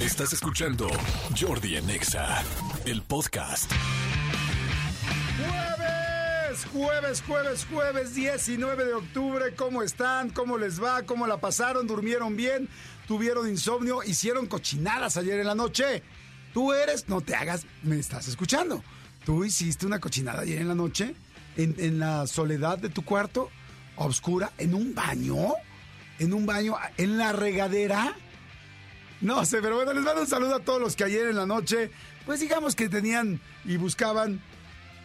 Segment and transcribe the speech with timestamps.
[0.00, 0.88] Estás escuchando
[1.38, 2.42] Jordi en Exa,
[2.86, 3.70] el podcast.
[5.36, 9.54] Jueves, jueves, jueves, jueves 19 de octubre.
[9.54, 10.30] ¿Cómo están?
[10.30, 11.02] ¿Cómo les va?
[11.02, 11.86] ¿Cómo la pasaron?
[11.86, 12.66] ¿Durmieron bien?
[13.06, 14.02] ¿Tuvieron insomnio?
[14.02, 16.02] ¿Hicieron cochinadas ayer en la noche?
[16.54, 18.82] Tú eres, no te hagas, me estás escuchando.
[19.26, 21.14] ¿Tú hiciste una cochinada ayer en la noche?
[21.58, 23.50] ¿En, en la soledad de tu cuarto?
[23.98, 24.50] ¿A ¿Oscura?
[24.56, 25.52] ¿En un baño?
[26.18, 26.76] ¿En un baño?
[26.96, 28.16] ¿En la regadera?
[29.20, 31.44] No sé, pero bueno, les mando un saludo a todos los que ayer en la
[31.44, 31.90] noche,
[32.24, 34.40] pues digamos que tenían y buscaban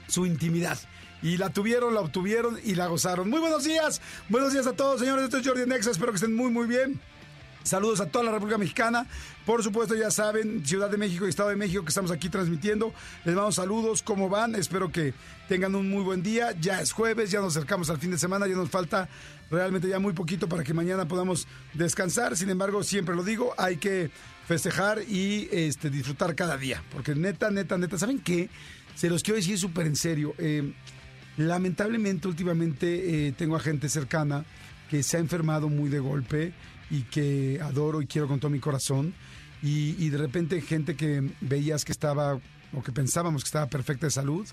[0.07, 0.80] su intimidad.
[1.21, 3.30] Y la tuvieron, la obtuvieron y la gozaron.
[3.30, 5.26] Muy buenos días, buenos días a todos, señores.
[5.26, 7.02] Esto es Jordi Nexa, espero que estén muy, muy bien.
[7.66, 9.07] Saludos a toda la República Mexicana.
[9.43, 12.93] Por supuesto, ya saben, Ciudad de México y Estado de México que estamos aquí transmitiendo.
[13.26, 14.54] Les mando saludos, ¿cómo van?
[14.54, 15.16] Espero que
[15.49, 16.52] tengan un muy buen día.
[16.62, 19.09] Ya es jueves, ya nos acercamos al fin de semana, ya nos falta
[19.49, 22.35] realmente ya muy poquito para que mañana podamos descansar.
[22.38, 24.09] Sin embargo, siempre lo digo, hay que
[24.48, 26.84] festejar y este, disfrutar cada día.
[26.91, 28.49] Porque neta, neta, neta, ¿saben qué?
[28.96, 30.34] Se los quiero decir súper en serio.
[30.38, 30.73] Eh,
[31.38, 34.46] lamentablemente, últimamente eh, tengo a gente cercana
[34.90, 36.54] que se ha enfermado muy de golpe
[36.90, 39.13] y que adoro y quiero con todo mi corazón.
[39.62, 42.40] Y, y, de repente gente que veías que estaba,
[42.73, 44.48] o que pensábamos que estaba perfecta de salud,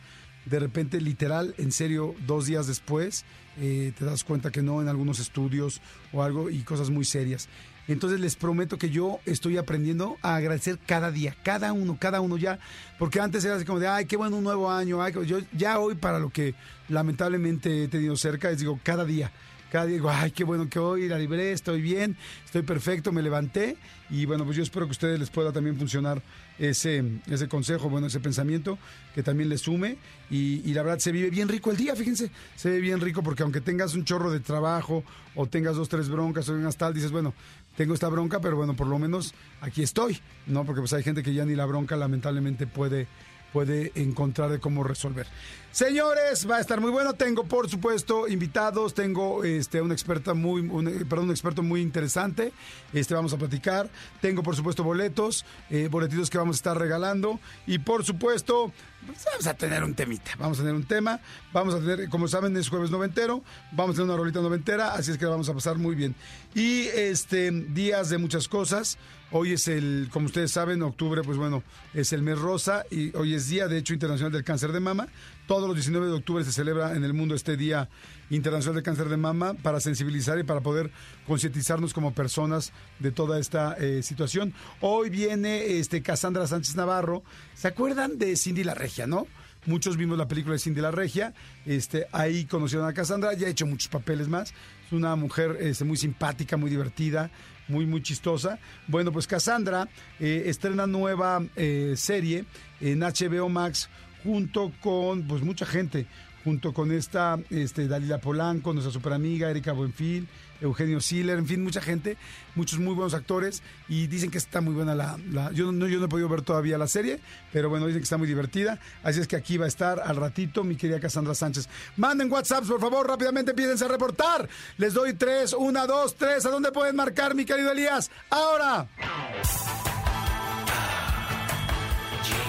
[0.44, 3.24] de repente literal, en serio, dos días después,
[3.58, 5.80] eh, te das cuenta que no en algunos estudios
[6.12, 7.48] o algo y cosas muy serias.
[7.88, 12.36] Entonces les prometo que yo estoy aprendiendo a agradecer cada día, cada uno, cada uno
[12.36, 12.58] ya,
[12.98, 15.80] porque antes era así como de, ay, qué bueno un nuevo año, ay, yo ya
[15.80, 16.54] hoy para lo que
[16.88, 19.32] lamentablemente he tenido cerca, les digo, cada día
[19.72, 23.22] cada día digo, ay, qué bueno que hoy la libré, estoy bien, estoy perfecto, me
[23.22, 23.78] levanté
[24.10, 26.20] y bueno, pues yo espero que a ustedes les pueda también funcionar
[26.62, 28.78] ese, ese consejo, bueno, ese pensamiento
[29.14, 29.98] que también les sume
[30.30, 33.22] y, y, la verdad se vive bien rico el día, fíjense, se ve bien rico
[33.22, 35.02] porque aunque tengas un chorro de trabajo
[35.34, 37.34] o tengas dos, tres broncas o unas tal, dices, bueno,
[37.76, 40.64] tengo esta bronca, pero bueno, por lo menos aquí estoy, ¿no?
[40.64, 43.08] Porque pues hay gente que ya ni la bronca lamentablemente puede
[43.52, 45.26] puede encontrar de cómo resolver.
[45.72, 47.14] Señores, va a estar muy bueno.
[47.14, 48.92] Tengo, por supuesto, invitados.
[48.92, 52.52] Tengo este, una experta muy, un, perdón, experto muy interesante.
[52.92, 53.88] Este, vamos a platicar.
[54.20, 57.40] Tengo, por supuesto, boletos, eh, boletitos que vamos a estar regalando.
[57.66, 58.70] Y, por supuesto,
[59.06, 60.32] pues vamos a tener un temita.
[60.38, 61.20] Vamos a tener un tema.
[61.54, 63.42] Vamos a tener, como saben, es jueves noventero.
[63.72, 64.92] Vamos a tener una rolita noventera.
[64.92, 66.14] Así es que la vamos a pasar muy bien.
[66.54, 68.98] Y este, días de muchas cosas.
[69.34, 71.62] Hoy es el, como ustedes saben, octubre, pues bueno,
[71.94, 75.08] es el mes rosa y hoy es Día, de hecho, Internacional del Cáncer de Mama.
[75.46, 77.88] Todos los 19 de octubre se celebra en el mundo este Día
[78.28, 80.90] Internacional del Cáncer de Mama para sensibilizar y para poder
[81.26, 84.52] concientizarnos como personas de toda esta eh, situación.
[84.82, 87.22] Hoy viene este Cassandra Sánchez Navarro.
[87.54, 89.26] ¿Se acuerdan de Cindy la Regia, no?
[89.64, 91.32] Muchos vimos la película de Cindy la Regia.
[91.64, 94.52] Este, ahí conocieron a Cassandra, ya ha hecho muchos papeles más.
[94.92, 97.30] Una mujer este, muy simpática, muy divertida,
[97.68, 98.58] muy, muy chistosa.
[98.86, 99.88] Bueno, pues Cassandra
[100.20, 102.44] eh, estrena nueva eh, serie
[102.80, 103.88] en HBO Max
[104.22, 106.06] junto con pues mucha gente,
[106.44, 110.28] junto con esta este, Dalila Polanco, nuestra super amiga Erika Buenfil,
[110.62, 112.16] Eugenio Siller, en fin, mucha gente,
[112.54, 115.18] muchos muy buenos actores y dicen que está muy buena la...
[115.52, 117.20] yo, no, yo no he podido ver todavía la serie,
[117.52, 120.16] pero bueno, dicen que está muy divertida, así es que aquí va a estar al
[120.16, 121.68] ratito mi querida Cassandra Sánchez.
[121.96, 124.48] Manden WhatsApp, por favor, rápidamente empiecen a reportar.
[124.78, 128.10] Les doy tres, una, dos, tres, ¿a dónde pueden marcar, mi querido Elías?
[128.30, 128.88] Ahora.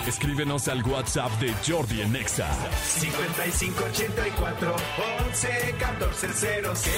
[0.08, 2.48] Escríbenos al WhatsApp de Jordi en Nexa.
[2.86, 4.76] 5584
[5.28, 6.92] 11 14 07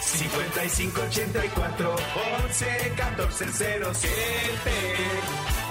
[0.00, 1.96] 5584
[2.44, 5.61] 11 14 07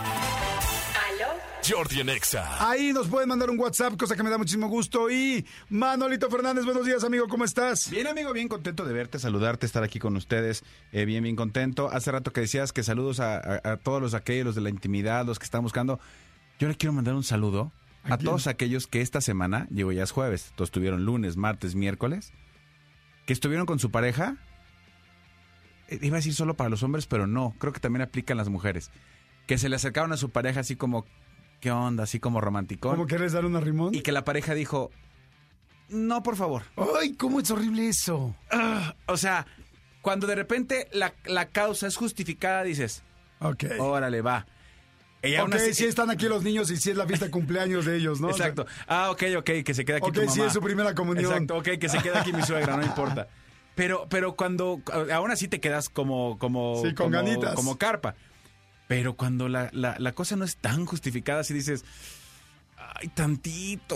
[1.67, 2.69] Jordi en Exa.
[2.69, 5.09] Ahí nos pueden mandar un WhatsApp, cosa que me da muchísimo gusto.
[5.09, 7.89] Y Manolito Fernández, buenos días, amigo, ¿cómo estás?
[7.89, 10.63] Bien, amigo, bien contento de verte, saludarte, estar aquí con ustedes.
[10.91, 11.89] Eh, bien, bien contento.
[11.91, 14.69] Hace rato que decías que saludos a, a, a todos los aquellos, los de la
[14.69, 15.99] intimidad, los que están buscando.
[16.59, 17.71] Yo le quiero mandar un saludo
[18.03, 22.33] a, todos aquellos que esta semana, llegó ya es jueves, todos estuvieron lunes, martes, miércoles,
[23.25, 24.37] que estuvieron con su pareja.
[25.87, 28.49] Eh, Iba a decir solo para los hombres, pero no, creo que también aplican las
[28.49, 28.91] mujeres.
[29.47, 31.05] Que se le acercaron a su pareja así como,
[31.61, 32.03] ¿qué onda?
[32.03, 32.95] Así como romanticón.
[32.95, 33.95] ¿Cómo quieres dar una rimón?
[33.95, 34.91] Y que la pareja dijo,
[35.89, 36.63] no, por favor.
[36.99, 38.35] ¡Ay, cómo es horrible eso!
[38.51, 39.45] Ah, o sea,
[40.01, 43.03] cuando de repente la, la causa es justificada, dices,
[43.39, 43.63] Ok.
[43.79, 44.45] órale, va.
[45.23, 47.95] Ella ok, si están aquí los niños y si es la fiesta de cumpleaños de
[47.95, 48.29] ellos, ¿no?
[48.29, 48.65] O sea, Exacto.
[48.87, 50.31] Ah, ok, ok, que se queda aquí Ok, tu mamá.
[50.33, 51.31] sí, es su primera comunión.
[51.31, 53.27] Exacto, ok, que se queda aquí mi suegra, no importa.
[53.75, 54.81] Pero, pero cuando,
[55.13, 57.53] aún así te quedas como, como, Sí, con como, ganitas.
[57.53, 58.15] como carpa.
[58.91, 61.85] Pero cuando la, la, la cosa no es tan justificada, si dices,
[62.77, 63.95] ay, tantito.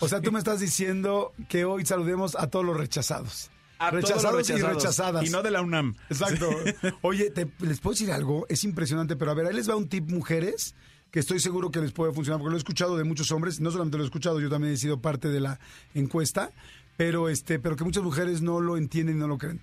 [0.00, 3.50] O sea, tú me estás diciendo que hoy saludemos a todos los rechazados.
[3.78, 4.82] A todos los rechazados y rechazados.
[4.82, 5.26] rechazadas.
[5.26, 5.94] Y no de la UNAM.
[6.10, 6.50] Exacto.
[7.00, 9.88] Oye, te- les puedo decir algo, es impresionante, pero a ver, ahí les va un
[9.88, 10.74] tip, mujeres,
[11.10, 13.70] que estoy seguro que les puede funcionar, porque lo he escuchado de muchos hombres, no
[13.70, 15.58] solamente lo he escuchado, yo también he sido parte de la
[15.94, 16.50] encuesta,
[16.98, 19.62] pero este, pero que muchas mujeres no lo entienden y no lo creen.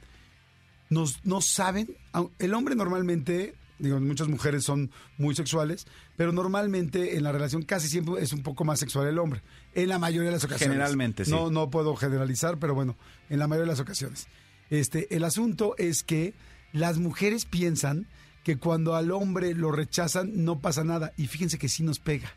[0.89, 1.95] Nos, no saben,
[2.39, 7.87] el hombre normalmente, digo, muchas mujeres son muy sexuales, pero normalmente en la relación casi
[7.87, 9.41] siempre es un poco más sexual el hombre,
[9.73, 10.75] en la mayoría de las ocasiones.
[10.75, 11.31] Generalmente, sí.
[11.31, 12.97] No, no puedo generalizar, pero bueno,
[13.29, 14.27] en la mayoría de las ocasiones.
[14.69, 16.33] Este, el asunto es que
[16.73, 18.07] las mujeres piensan
[18.43, 21.13] que cuando al hombre lo rechazan no pasa nada.
[21.17, 22.31] Y fíjense que sí nos pega.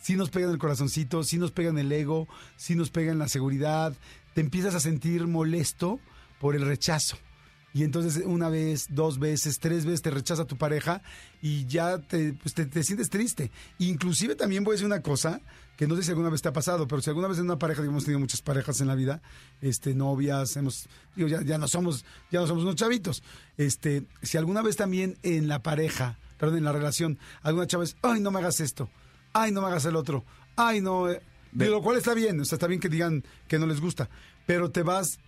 [0.00, 3.12] Sí nos pega en el corazoncito, sí nos pega en el ego, sí nos pega
[3.12, 3.94] en la seguridad.
[4.34, 6.00] Te empiezas a sentir molesto
[6.40, 7.18] por el rechazo.
[7.72, 11.02] Y entonces una vez, dos veces, tres veces te rechaza tu pareja
[11.40, 13.50] y ya te, pues, te, te sientes triste.
[13.78, 15.40] Inclusive también voy a decir una cosa
[15.76, 17.58] que no sé si alguna vez te ha pasado, pero si alguna vez en una
[17.58, 19.22] pareja, digo, hemos tenido muchas parejas en la vida,
[19.62, 23.22] este, novias, hemos, digo, ya, ya no somos, ya no somos unos chavitos.
[23.56, 27.96] Este, si alguna vez también en la pareja, perdón, en la relación, alguna chava es,
[28.02, 28.90] ay, no me hagas esto,
[29.32, 30.24] ay, no me hagas el otro,
[30.54, 31.22] ay, no, eh",
[31.52, 34.10] de lo cual está bien, o sea, está bien que digan que no les gusta,
[34.44, 35.18] pero te vas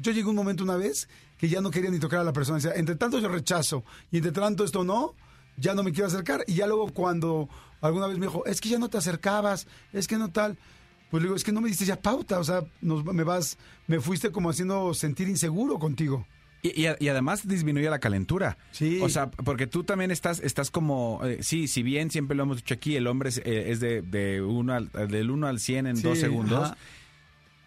[0.00, 2.56] yo llegué un momento una vez que ya no quería ni tocar a la persona.
[2.58, 5.14] Decía, entre tanto yo rechazo y entre tanto esto no,
[5.56, 6.44] ya no me quiero acercar.
[6.46, 7.48] Y ya luego cuando
[7.80, 10.56] alguna vez me dijo, es que ya no te acercabas, es que no tal.
[11.10, 13.58] Pues le digo, es que no me diste ya pauta, o sea, nos, me vas,
[13.86, 16.26] me fuiste como haciendo sentir inseguro contigo.
[16.62, 18.58] Y, y a- y además disminuye la calentura.
[18.72, 18.98] Sí.
[19.00, 22.56] O sea, porque tú también estás, estás como, eh, sí, si bien siempre lo hemos
[22.56, 25.86] dicho aquí, el hombre es, eh, es de, de uno al, del 1 al 100
[25.86, 26.64] en Sí, dos segundos.
[26.64, 26.76] ajá.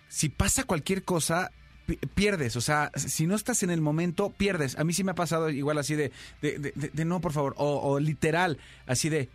[0.10, 1.51] Si pasa cualquier cosa,
[1.97, 2.56] pierdes.
[2.56, 4.77] O sea, si no estás en el momento, pierdes.
[4.77, 7.31] A mí sí me ha pasado igual así de, de, de- de- de no, por
[7.33, 7.53] favor.
[7.57, 8.57] O, o literal,
[8.88, 9.30] así de,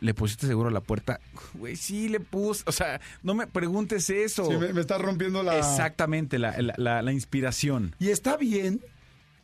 [0.00, 1.20] ¿le pusiste seguro a la puerta?
[1.54, 2.64] Güey, sí, le puse.
[2.66, 4.44] O sea, no me preguntes eso.
[4.50, 5.58] Sí, me, me está rompiendo la...
[5.58, 7.94] Exactamente, la, la- la- la inspiración.
[7.98, 8.80] Y está bien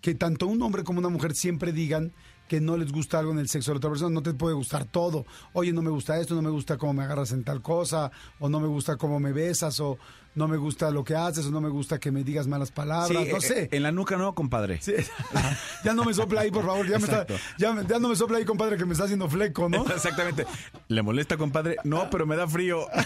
[0.00, 2.12] que tanto un hombre como una mujer siempre digan
[2.48, 4.54] que no les gusta algo en el sexo de la otra persona, no te puede
[4.54, 5.24] gustar todo.
[5.54, 8.10] Oye, no me gusta esto, no me gusta cómo me agarras en tal cosa,
[8.40, 9.96] o no me gusta cómo me besas, o
[10.34, 13.08] no me gusta lo que haces, o no me gusta que me digas malas palabras,
[13.24, 13.68] Sí, no eh, sé.
[13.72, 14.80] En la nuca no, compadre.
[14.80, 14.94] Sí.
[15.84, 17.26] ya no me sopla ahí, por favor, ya, me está-
[17.58, 19.86] ya, ya no me sopla ahí, compadre, que me está haciendo fleco, ¿no?
[19.94, 20.46] Exactamente.
[20.88, 21.76] ¿Le molesta, compadre?
[21.84, 22.86] No, pero me da frío.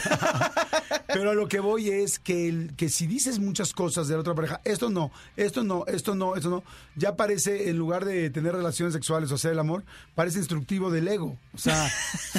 [1.09, 4.21] Pero a lo que voy es que, el, que si dices muchas cosas de la
[4.21, 6.65] otra pareja, esto no, esto no, esto no, esto no,
[6.97, 9.85] ya parece, en lugar de tener relaciones sexuales o hacer el amor,
[10.15, 11.39] parece instructivo del ego.
[11.55, 11.91] O sea,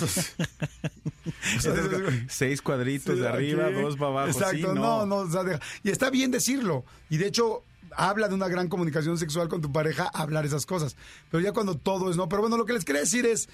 [0.01, 0.23] o sea,
[2.29, 3.81] Seis cuadritos Sí, de arriba, aquí.
[3.81, 4.27] dos para abajo.
[4.29, 6.83] Exacto, Sí, no, no, no, o sea, deja- y está bien decirlo.
[7.09, 7.63] Y de hecho,
[7.95, 10.95] habla de una gran comunicación sexual con tu pareja, hablar esas cosas.
[11.31, 12.27] Pero ya cuando todo es no.
[12.29, 13.50] Pero bueno, lo que les quería decir es,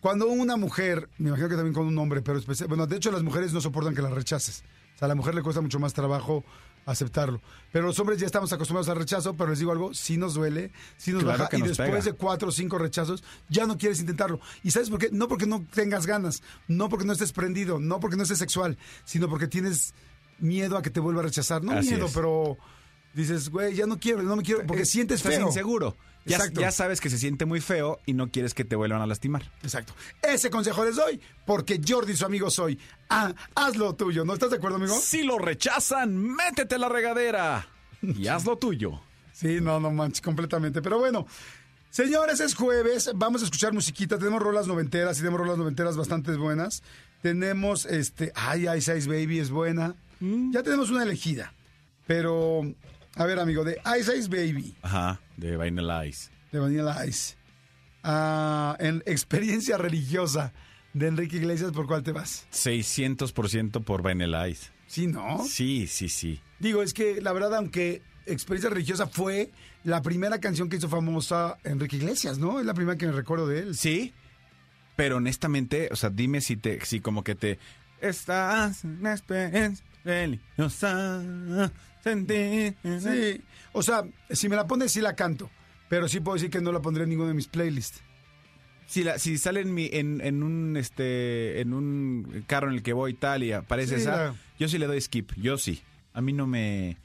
[0.00, 3.10] cuando una mujer, me imagino que también con un hombre, pero especial, bueno, de hecho
[3.12, 4.64] las mujeres no soportan que las rechaces.
[4.94, 6.44] O sea, a la mujer le cuesta mucho más trabajo
[6.84, 7.40] aceptarlo.
[7.72, 10.72] Pero los hombres ya estamos acostumbrados al rechazo, pero les digo algo, sí nos duele,
[10.96, 11.56] sí nos Claro baja.
[11.56, 12.02] Y nos después pega.
[12.02, 14.40] de cuatro o cinco rechazos, ya no quieres intentarlo.
[14.62, 15.08] ¿Y sabes por qué?
[15.12, 18.78] No porque no tengas ganas, no porque no estés prendido, no porque no estés sexual,
[19.04, 19.94] sino porque tienes
[20.38, 21.62] miedo a que te vuelva a rechazar.
[21.62, 22.12] No Así miedo, es.
[22.12, 22.56] pero
[23.14, 25.46] dices, güey, ya no quiero, no me quiero, porque Eh, sientes estás feo.
[25.46, 25.96] inseguro.
[26.24, 29.42] Ya, sabes que se siente muy feo y no quieres que te vuelvan a lastimar.
[29.62, 29.94] Exacto.
[30.22, 32.78] Ese consejo les doy, porque Jordi, su amigo, soy.
[33.10, 34.96] Ah, haz lo tuyo, ¿no estás de acuerdo, amigo?
[34.98, 37.66] Si lo rechazan, métete a la regadera
[38.02, 39.00] y haz lo tuyo.
[39.32, 40.80] Sí, no, no manches, completamente.
[40.82, 41.26] Pero bueno,
[41.90, 44.18] señores, es jueves, vamos a escuchar musiquita.
[44.18, 46.82] Tenemos rolas noventeras y tenemos rolas noventeras bastante buenas.
[47.22, 49.96] Tenemos, este, ay, Ice Ice Baby es buena.
[50.20, 51.52] Ya tenemos una elegida.
[52.06, 52.62] Pero,
[53.16, 56.30] a ver, amigo, de Ice Ice Baby, Ajá, de Vanilla Ice.
[56.50, 57.36] de Vanilla Ice.
[58.02, 60.52] Ah, en experiencia religiosa
[60.92, 62.46] de Enrique Iglesias, ¿por cuál te vas?
[62.52, 64.70] 600% por Vanilla Ice.
[64.86, 65.44] Sí, ¿no?
[65.44, 66.40] Sí, sí, sí.
[66.58, 69.50] Digo, es que la verdad, aunque Experiencia Religiosa fue
[69.84, 72.60] la primera canción que hizo famosa Enrique Iglesias, ¿no?
[72.60, 73.76] Es la primera que me recuerdo de él.
[73.76, 74.12] Sí,
[74.94, 77.58] pero honestamente, o sea, dime si te, si como que te
[78.00, 81.22] estás en experiencia religiosa,
[82.02, 83.40] Sí,
[83.72, 85.50] o sea, si me la pones, sí la canto.
[85.88, 88.00] Pero sí puedo decir que no la pondré en ninguno de mis playlists.
[88.86, 92.82] Si, la, si sale en, mi, en, en un este en un carro en el
[92.82, 95.56] que voy y tal y aparece Sí, esa, la- yo sí le doy skip, yo
[95.58, 95.82] sí.
[96.14, 96.96] A mí no me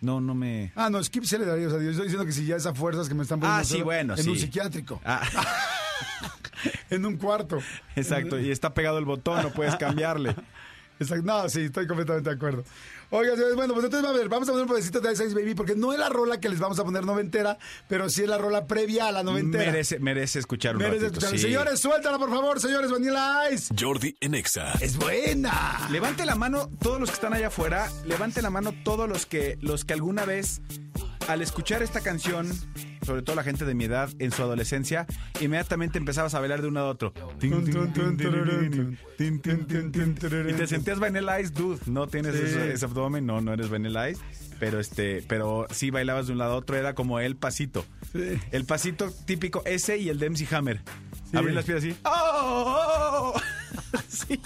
[0.00, 1.66] no no me Ah, no, Skip se le daría.
[1.68, 3.64] O sea, yo estoy diciendo que si ya esas fuerzas que me están poniendo Ah,
[3.64, 5.22] sí, bueno, en un psiquiátrico, Ah,
[6.90, 7.58] en un cuarto.
[7.94, 10.34] exacto, y está pegado el botón, no puedes cambiarle.
[10.98, 11.24] Exacto.
[11.26, 12.64] No, sí, estoy completamente de acuerdo.
[13.10, 15.34] Oiga, señores, bueno, pues entonces a ver, vamos a poner un pedacito de Ice Ice
[15.34, 17.56] Baby, porque no es la rola que les vamos a poner noventera,
[17.88, 19.70] pero sí es la rola previa a la noventera.
[19.70, 21.38] Merece merece escuchar un Merece ratito, sí.
[21.38, 23.72] Señores, suéltala, por favor, señores, Vanilla Ice.
[23.78, 24.72] Jordi en Exa.
[24.80, 25.88] Es buena.
[25.90, 29.56] Levante la mano todos los que están allá afuera, levante la mano todos los que
[29.60, 30.60] los que alguna vez
[31.28, 32.50] al escuchar esta canción,
[33.06, 35.06] sobre todo la gente de mi edad en su adolescencia,
[35.40, 37.12] inmediatamente empezabas a bailar de uno a otro.
[40.48, 41.80] Y te sentías Vanilla Ice, dude.
[41.86, 42.42] No tienes Sí.
[42.44, 44.20] ese, ese abdomen, no, no eres Vanilla Ice.
[44.58, 47.84] Pero este, pero sí bailabas de un lado a otro, era como el pasito.
[48.12, 48.38] Sí.
[48.52, 50.80] El pasito típico, ese y el de MC Hammer.
[51.30, 51.36] Sí.
[51.36, 51.96] Abrir las piernas así.
[52.04, 52.10] ¡Oh!
[52.14, 53.40] oh, oh!
[54.08, 54.40] sí.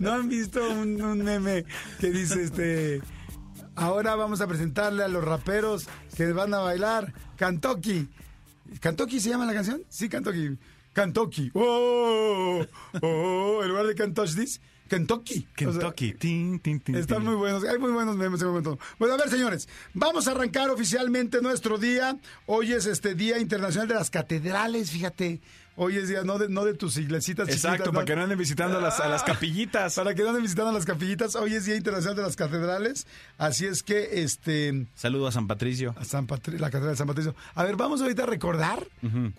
[0.00, 1.64] ¿No han visto un, un meme
[2.00, 3.00] que dice este...
[3.74, 5.86] Ahora vamos a presentarle a los raperos
[6.16, 8.08] que van a bailar Kentucky.
[8.80, 9.82] ¿Kentucky se llama la canción?
[9.88, 10.58] Sí, Kentucky.
[10.94, 11.50] Kentucky.
[11.54, 12.64] ¡Oh!
[13.00, 13.60] ¡Oh!
[13.62, 15.48] En lugar de Can't Touch This, Kentucky.
[15.66, 16.12] O sea, Kentucky.
[16.14, 18.78] Tin, tin, tin, Están muy buenos, hay muy buenos memes en el momento.
[18.98, 22.18] Bueno, a ver, señores, vamos a arrancar oficialmente nuestro día.
[22.46, 25.40] Hoy es este Día Internacional de las Catedrales, fíjate.
[25.76, 28.38] Hoy es día no de, no de tus iglesitas Exacto, chiquitas, para que no anden
[28.38, 29.94] visitando a las, a las Ah, capillitas.
[29.94, 31.34] Para que no anden visitando las capillitas.
[31.34, 33.06] Hoy es Día Internacional de las Catedrales.
[33.38, 34.86] Así es que, este...
[34.94, 35.94] Saludo a San Patricio.
[35.98, 37.34] a San Patri- la catedral de San Patricio.
[37.54, 38.86] A ver, vamos ahorita a recordar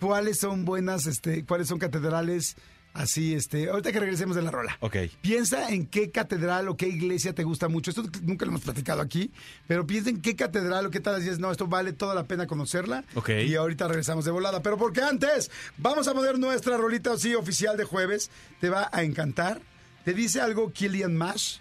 [0.00, 2.56] cuáles son buenas, este, cuáles son catedrales
[2.94, 4.76] así, este, ahorita que regresemos de la rola.
[4.80, 4.96] Ok.
[5.20, 7.90] Piensa en qué catedral o qué iglesia te gusta mucho.
[7.90, 9.30] Esto nunca lo hemos platicado aquí,
[9.66, 12.46] pero piensa en qué catedral o qué tal dices, no, esto vale toda la pena
[12.46, 13.04] conocerla.
[13.14, 13.30] Ok.
[13.46, 14.62] Y ahorita regresamos de volada.
[14.62, 18.30] Pero porque antes, vamos a poner nuestra rolita así oficial de jueves.
[18.60, 19.60] Te va a encantar.
[20.04, 21.58] ¿Te dice algo Killian Mash?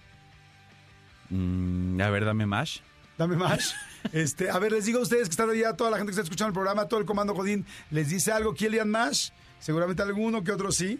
[1.29, 2.79] Mm, a ver, dame mash.
[3.17, 3.75] Dame más.
[4.11, 6.23] Este, a ver, les digo a ustedes que están allá, toda la gente que está
[6.23, 9.29] escuchando el programa, todo el comando Godín, ¿les dice algo Killian Mash?
[9.59, 10.99] Seguramente alguno que otro sí.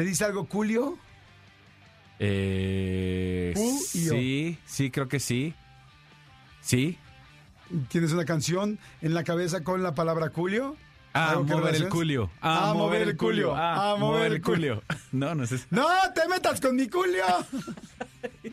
[0.00, 0.96] ¿Te dice algo Julio?
[2.18, 3.52] Eh,
[3.84, 5.52] sí, sí, creo que sí.
[6.62, 6.96] Sí.
[7.88, 10.74] ¿Tienes una canción en la cabeza con la palabra Julio?
[11.12, 12.30] A ¿Algo que mover el culio.
[12.40, 13.54] A mover el culio.
[13.54, 14.82] A mover el culio.
[15.12, 15.60] No, no sé.
[15.68, 17.24] ¡No te metas con mi Julio!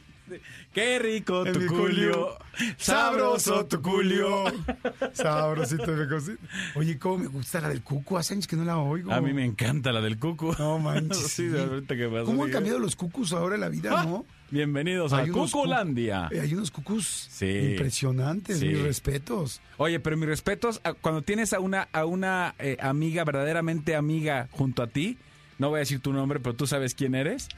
[0.77, 2.37] Qué rico En tu culio.
[2.77, 4.43] Sabroso tu culio.
[5.13, 6.37] Sabrosito mi cosita.
[6.75, 8.15] Oye, cómo me gusta la del cucu.
[8.15, 9.11] Hace años que no la oigo.
[9.11, 10.53] A mí me encanta la del cucu.
[10.59, 11.17] No manches.
[11.31, 12.25] sí, de ahorita que pasó.
[12.25, 14.03] ¿Cómo han cambiado los cucus ahora en la vida, ¡Ah!
[14.05, 14.25] no?
[14.51, 16.29] Bienvenidos a Hay Cuculandia.
[16.31, 17.71] Eh, Hay unos cucus Sí.
[17.71, 18.67] impresionantes, Sí.
[18.67, 19.61] mis respetos.
[19.77, 24.47] Oye, pero mis respetos, a- cuando tienes a una, a una eh, amiga, verdaderamente amiga
[24.51, 25.17] junto a ti,
[25.57, 27.49] no voy a decir tu nombre, pero tú sabes quién eres,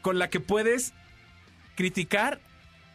[0.00, 0.94] con la que puedes
[1.78, 2.40] criticar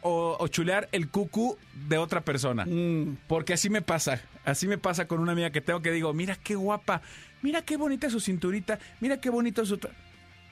[0.01, 2.65] o, o chulear el cucu de otra persona.
[2.65, 3.15] Mm.
[3.27, 6.35] Porque así me pasa, así me pasa con una amiga que tengo que digo, mira
[6.35, 7.01] qué guapa,
[7.41, 9.77] mira qué bonita su cinturita, mira qué bonito su...
[9.77, 9.91] tra-".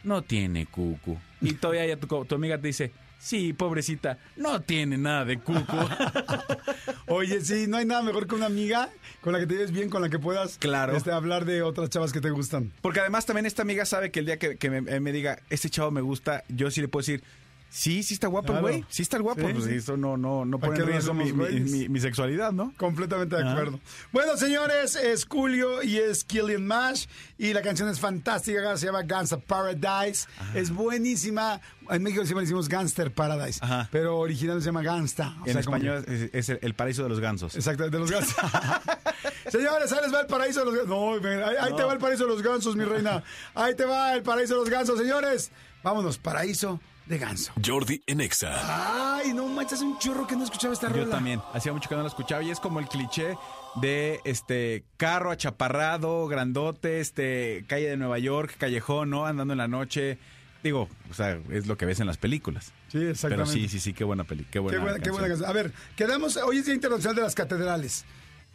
[0.05, 1.17] No tiene cucu.
[1.41, 5.75] Y todavía ya tu, tu amiga te dice, sí, pobrecita, no tiene nada de cucu.
[7.07, 8.87] Oye, sí, no hay nada mejor que una amiga
[9.19, 10.95] con la que te lleves bien, con la que puedas Claro.
[10.95, 12.71] este, hablar de otras chavas que te gustan.
[12.81, 15.69] Porque además también esta amiga sabe que el día que, que me, me diga, este
[15.69, 17.23] chavo me gusta, yo sí le puedo decir,
[17.71, 18.61] sí, sí está guapo Claro.
[18.61, 19.41] güey, sí está el guapo.
[19.47, 19.73] Sí, pues sí.
[19.75, 21.71] eso no, no, no ¿Para pone en riesgo mi, hacemos mi- güeyes?
[21.71, 22.73] mi- mi sexualidad, ¿no?
[22.77, 23.51] Completamente de Ah.
[23.51, 23.79] acuerdo.
[24.11, 27.05] Bueno, señores, es Julio y es Killian Mash.
[27.37, 30.27] Y la canción es fantástica, se llama Gangsta Paradise.
[30.53, 31.59] Es buenísima.
[31.89, 33.59] En México siempre decimos Gangster Paradise.
[33.63, 33.89] Ajá.
[33.91, 35.35] Pero original se llama Gangsta.
[35.41, 37.55] O en sea, como que- español es, es el, el paraíso de los gansos.
[37.55, 38.35] Exacto, de los gansos.
[39.49, 40.89] Señores, ahí les va el paraíso de los gansos.
[40.89, 41.13] No,
[41.59, 43.23] ahí te va el paraíso de los gansos, mi reina.
[43.55, 45.51] Ahí te va el paraíso de los gansos, señores.
[45.83, 46.79] Vámonos, paraíso
[47.11, 47.51] de ganso.
[47.63, 49.17] Jordi en Exa.
[49.17, 51.03] Ay, no manches, hace un chorro que no escuchaba esta rola.
[51.03, 53.35] Yo también, hacía mucho que no lo escuchaba y es como el cliché
[53.75, 59.25] de este carro achaparrado, grandote, este calle de Nueva York, callejón, ¿no?
[59.25, 60.17] Andando en la noche.
[60.63, 62.65] Digo, o sea, es lo que ves en las películas.
[62.87, 63.53] Sí, Pero exactamente.
[63.53, 65.49] sí, sí, sí, qué buena peli, qué buena, Qué buena, qué buena canción.
[65.49, 66.37] A ver, quedamos.
[66.37, 68.05] Hoy es Día Internacional de las Catedrales.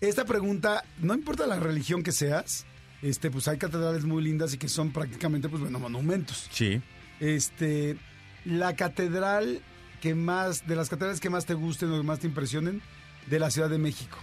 [0.00, 2.66] Esta pregunta, no importa la religión que seas,
[3.02, 6.48] este, pues hay catedrales muy lindas y que son prácticamente, pues bueno, monumentos.
[6.50, 6.80] Sí.
[7.18, 7.96] Este,
[8.46, 9.60] la catedral
[10.00, 12.80] que más, de las catedrales que más te gusten o que más te impresionen,
[13.26, 14.18] de la Ciudad de México.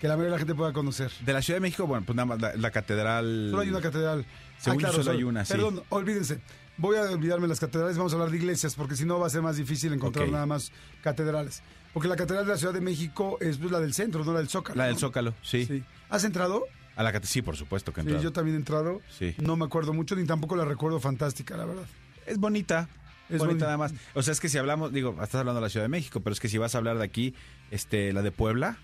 [0.00, 1.10] Que la mayoría de la gente pueda conocer.
[1.20, 3.48] De la Ciudad de México, bueno, pues nada más la, la catedral.
[3.50, 4.26] Solo hay una catedral.
[4.58, 5.52] Según yo solo hay una, sí.
[5.52, 6.40] Perdón, olvídense.
[6.76, 9.30] Voy a olvidarme las catedrales, vamos a hablar de iglesias, porque si no va a
[9.30, 10.70] ser más difícil encontrar nada más
[11.02, 11.62] catedrales.
[11.92, 14.38] Porque la catedral de la Ciudad de México es pues, la del centro, no la
[14.38, 14.76] del Zócalo.
[14.76, 15.00] La del ¿no?
[15.00, 15.66] Zócalo, sí.
[15.66, 15.82] Sí.
[16.08, 16.64] ¿Has entrado?
[16.94, 18.22] A la cate- sí, por supuesto que he Sí, entrado.
[18.24, 19.00] yo también he entrado.
[19.18, 19.34] Sí.
[19.38, 21.86] No me acuerdo mucho, ni tampoco la recuerdo fantástica, la verdad.
[22.26, 22.88] Es bonita.
[23.30, 23.92] Es bonita nada más.
[24.14, 26.32] O sea, es que si hablamos, digo, estás hablando de la Ciudad de México, pero
[26.32, 27.34] es que si vas a hablar de aquí,
[27.70, 28.78] este, la de Puebla,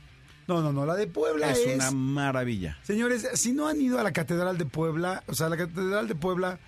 [0.47, 1.59] No, no, no, la de Puebla es...
[1.59, 2.77] es una maravilla.
[2.83, 6.15] Señores, si no han ido a la Catedral de Puebla, o sea, la Catedral de
[6.15, 6.59] Puebla,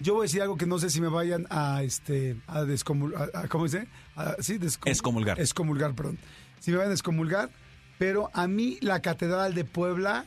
[0.00, 3.30] yo voy a decir algo que no sé si me vayan a este a descomulgar,
[3.48, 3.88] ¿cómo dice?
[4.14, 5.40] A- sí, descom- Excomulgar.
[5.40, 6.18] Excomulgar, perdón.
[6.60, 7.50] Si me vayan a excomulgar,
[7.98, 10.24] pero a mí la Catedral de Puebla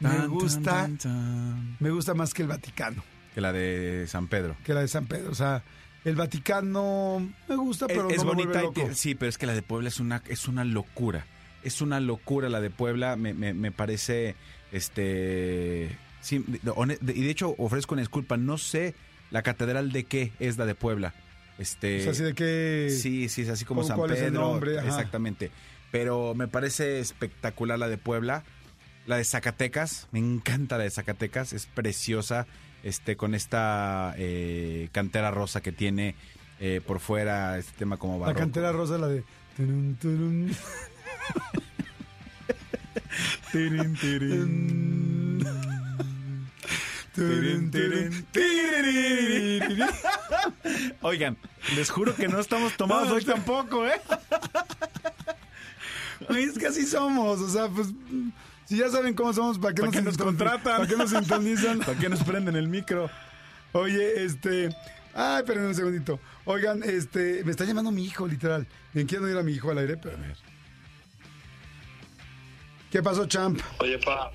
[0.00, 1.76] me Tan, gusta, tan, tan, tan.
[1.78, 4.56] me gusta más que el Vaticano, Que la de San Pedro.
[4.64, 5.62] que la de San Pedro, o sea,
[6.04, 8.88] El Vaticano me gusta, pero es, es me bonita, y loco.
[8.94, 11.24] sí, pero es que la de Puebla es una, es una locura.
[11.62, 14.34] Es una locura la de Puebla, me, me, me parece,
[14.72, 18.94] este, sí, y de hecho ofrezco una disculpa, no sé
[19.30, 21.14] la catedral de qué es la de Puebla.
[21.58, 22.88] Este, sea, así de que...
[22.90, 24.40] Sí, sí, es así como ¿Cuál- San cuál es el Pedro.
[24.42, 24.74] nombre?
[24.78, 25.50] Exactamente.
[25.90, 28.42] Pero me parece espectacular la de Puebla.
[29.06, 32.46] La de Zacatecas, me encanta la de Zacatecas, es preciosa,
[32.82, 36.14] este, con esta eh, cantera rosa que tiene
[36.60, 38.40] eh, por fuera, este tema como La barroco.
[38.40, 39.24] cantera rosa, la de...
[39.56, 40.50] turun, turun.
[43.52, 43.94] Tirin,
[47.70, 48.26] tirin.
[48.32, 49.84] Tiririririri.
[51.02, 51.36] Oigan,
[51.76, 54.00] les juro que no estamos tomados No, hoy tampoco, ¿eh?
[56.30, 57.88] Es que así somos, o sea, pues...
[58.66, 60.62] Si ya saben cómo somos, ¿para qué, ¿Para qué nos sintoni- contratan?
[60.62, 61.78] ¿Para qué nos sintonizan?
[61.86, 63.10] ¿Para qué nos prenden el micro?
[63.72, 64.68] Oye, este.
[65.14, 66.20] Ay, espérenme un segundito.
[66.44, 67.42] Oigan, este.
[67.44, 68.66] Me está llamando mi hijo, literal.
[68.94, 70.36] Bien, quiero ir a mi hijo al aire, pero a ver.
[72.90, 73.58] ¿Qué pasó, champ?
[73.80, 74.30] Oye, pa,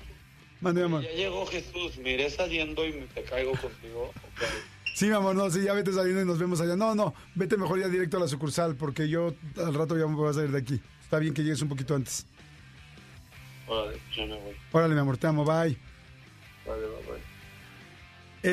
[0.60, 1.02] Mande, amor.
[1.02, 4.12] ya llegó Jesús, me iré saliendo y me te caigo contigo.
[4.96, 6.74] Sí, mi amor, no, sí, ya vete saliendo y nos vemos allá.
[6.74, 10.16] No, no, vete mejor ya directo a la sucursal, porque yo al rato ya me
[10.16, 10.80] voy a salir de aquí.
[11.04, 12.26] Está bien que llegues un poquito antes.
[13.68, 14.54] Órale, ya me voy.
[14.72, 15.76] Órale, mi amor, te amo, bye.
[16.66, 17.28] Vale, bye, bye.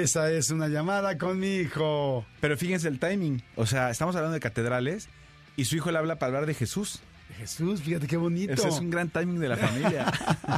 [0.01, 2.25] Esa es una llamada con mi hijo.
[2.41, 3.41] Pero fíjense el timing.
[3.55, 5.09] O sea, estamos hablando de catedrales
[5.55, 7.01] y su hijo le habla para hablar de Jesús.
[7.37, 8.53] Jesús, fíjate qué bonito.
[8.53, 10.05] Ese es un gran timing de la familia.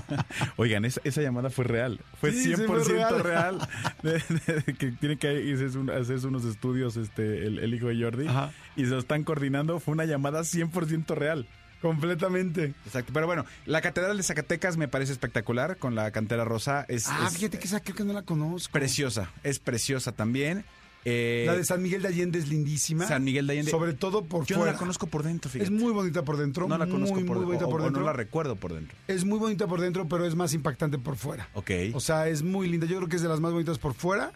[0.58, 2.00] Oigan, esa, esa llamada fue real.
[2.20, 3.24] Fue Sí, sí, 100% fue real.
[3.24, 3.70] real.
[4.04, 5.30] De- de- de que tiene que
[5.76, 8.28] un- hacerse unos estudios este, el, el hijo de Jordi.
[8.28, 8.52] Ajá.
[8.76, 9.80] Y se lo están coordinando.
[9.80, 11.48] Fue una llamada 100% real.
[11.82, 12.74] Completamente.
[12.86, 13.12] Exacto.
[13.14, 16.86] Pero bueno, la Catedral de Zacatecas me parece espectacular con la cantera rosa.
[16.88, 18.72] Es, Ah, es fíjate que esa creo que no la conozco.
[18.72, 19.30] preciosa.
[19.44, 20.66] Es preciosa también.
[21.10, 23.08] Eh, La de San Miguel de Allende es lindísima.
[23.08, 23.72] San Miguel de Allende.
[23.72, 24.72] Sobre todo por Yo fuera.
[24.72, 25.72] no la conozco por dentro, fíjate.
[25.74, 26.68] Es muy bonita por dentro.
[26.68, 27.48] no la conozco muy, por muy dentro.
[27.48, 28.02] bonita o- por o dentro.
[28.02, 28.98] no la recuerdo por dentro.
[29.08, 31.48] Es muy bonita por dentro, pero es más impactante por fuera.
[31.54, 31.72] Ok.
[31.94, 32.88] O sea, es muy linda.
[32.88, 34.34] Yo creo que es de las más bonitas por fuera.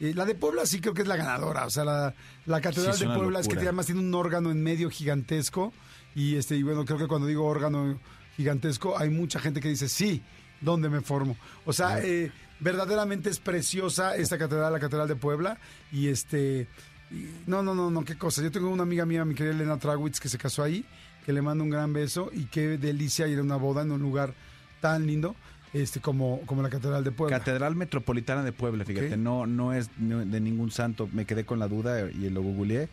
[0.00, 1.66] Eh, la de Puebla sí creo que es la ganadora.
[1.66, 2.14] O sea, la,
[2.46, 5.74] la Catedral Sí, de Puebla es que además tiene un órgano en medio gigantesco.
[6.14, 7.98] Y este y bueno, creo que cuando digo órgano
[8.36, 10.22] gigantesco, hay mucha gente que dice, sí,
[10.60, 11.36] ¿dónde me formo?
[11.64, 15.58] O sea, eh, verdaderamente es preciosa esta catedral, la Catedral de Puebla.
[15.92, 16.68] Y este...
[17.10, 18.42] y- no, no, no, no, qué cosa.
[18.42, 20.84] Yo tengo una amiga mía, mi querida Elena Trawitz, que se casó ahí,
[21.26, 24.00] que le mando un gran beso y qué delicia ir a una boda en un
[24.00, 24.34] lugar
[24.80, 25.34] tan lindo
[25.72, 27.38] este como, como la Catedral de Puebla.
[27.38, 31.08] Catedral Metropolitana de Puebla, fíjate, no, no es de ningún santo.
[31.12, 32.88] Me quedé con la duda y lo googleé.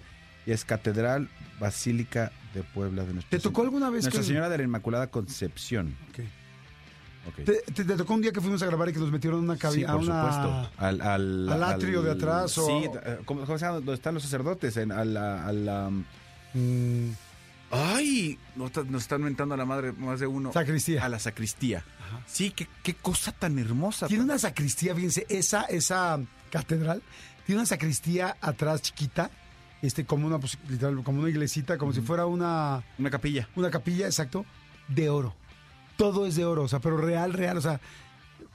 [0.48, 1.30] Y es Catedral
[1.60, 5.08] Basílica de Puebla de Nuestra ¿Te tocó alguna vez Nuestra que- Señora de la Inmaculada
[5.08, 5.96] Concepción.
[6.10, 6.20] Ok.
[7.30, 7.36] Ok.
[7.46, 9.46] ¿Te, te- te tocó un día que fuimos a grabar y que nos metieron en
[9.46, 9.94] una Sí, cabina?
[9.94, 10.34] por una...
[10.34, 10.72] supuesto.
[10.78, 13.76] Al, al, al atrio de atrás o- Sí, eh, ¿cómo, se llama?
[13.76, 14.76] ¿Dónde están los sacerdotes?
[14.78, 15.92] En, a la, a la-
[16.54, 17.12] Mm,
[17.72, 18.38] ¡Ay!
[18.58, 20.52] Nos, nos están mentando a la madre más de uno.
[20.52, 21.06] sacristía.
[21.06, 21.86] A la sacristía.
[22.28, 24.08] Sí, qué, qué cosa tan hermosa.
[24.08, 27.02] Tiene una sacristía, fíjense, esa, esa catedral
[27.46, 29.32] tiene una sacristía atrás chiquita,
[29.82, 33.48] este, como una, pues, literal, como una iglesita, como si fuera una, Una capilla.
[33.56, 34.46] una capilla, exacto,
[34.88, 35.34] de oro.
[35.98, 37.80] Todo es de oro, o sea, pero real, real, o sea,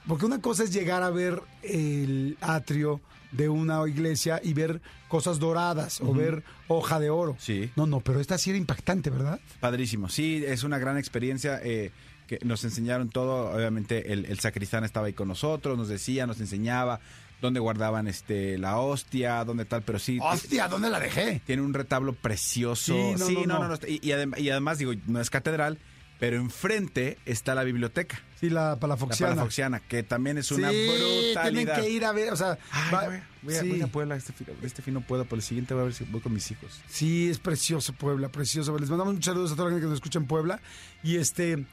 [0.07, 5.37] porque una cosa es llegar a ver el atrio de una iglesia y ver cosas
[5.37, 7.35] doradas o ver hoja de oro.
[7.39, 7.69] Sí.
[7.75, 9.39] No, no, pero esta sí era impactante, ¿verdad?
[9.59, 11.59] Padrísimo, sí, es una gran experiencia.
[11.63, 11.91] eh,
[12.27, 16.41] que nos enseñaron todo, obviamente el, el sacristán estaba ahí con nosotros, nos decía, nos
[16.41, 16.99] enseñaba
[17.41, 20.67] dónde guardaban este la hostia, dónde tal, pero sí ¡Hostia!
[20.67, 21.41] ¿Dónde la dejé?
[21.45, 22.93] tiene un retablo precioso.
[23.17, 23.67] Sí, no, no, no, no.
[23.69, 25.77] no, y, y adem- y además digo, no es catedral,
[26.19, 29.33] pero enfrente está la biblioteca, Sí, la la palafoxiana.
[29.35, 31.75] Palafoxiana, que también es una sí, brutalidad.
[31.75, 34.15] tienen que ir a ver, o sea, Ay, va- voy, voy a, voy a Puebla,
[34.15, 36.49] este, este fin no puedo, pero el siguiente voy a ver si voy con mis
[36.49, 36.79] hijos.
[36.89, 38.75] Sí, es precioso Puebla, precioso.
[38.79, 40.59] Les mandamos muchos saludos a toda la gente que nos escucha en Puebla.
[41.03, 41.65] Y este,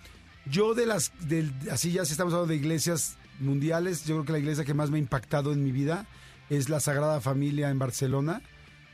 [0.44, 4.32] yo de las, del- así ya si estamos hablando de iglesias mundiales, yo creo que
[4.32, 6.06] la iglesia que más me ha impactado en mi vida
[6.50, 8.42] es la Sagrada Familia en Barcelona.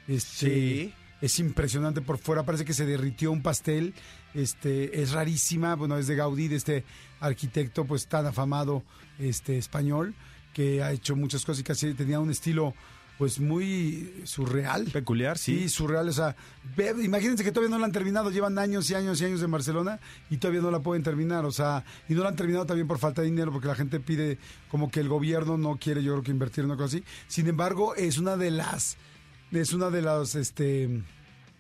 [0.09, 0.95] Este, Sí.
[1.21, 3.93] Es impresionante por fuera, parece que se derritió un pastel.
[4.33, 6.85] Este, es rarísima, bueno, es de Gaudí, de este
[7.21, 8.83] arquitecto pues tan afamado
[9.19, 10.15] este español
[10.55, 12.75] que ha hecho muchas cosas y casi tenía un estilo
[13.21, 14.87] pues muy surreal.
[14.87, 15.69] Peculiar, Sí, sí.
[15.69, 16.09] surreal.
[16.09, 16.35] O sea,
[16.75, 18.31] ve- imagínense que todavía no la han terminado.
[18.31, 21.45] Llevan años y años y años en Barcelona y todavía no la pueden terminar.
[21.45, 24.01] O sea, y no la han terminado también por falta de dinero, porque la gente
[24.01, 24.39] pide
[24.71, 27.05] como que el gobierno no quiere, yo creo que invertir en una cosa así.
[27.29, 28.97] Sin embargo, es una de las,
[29.53, 31.03] es una de las, este,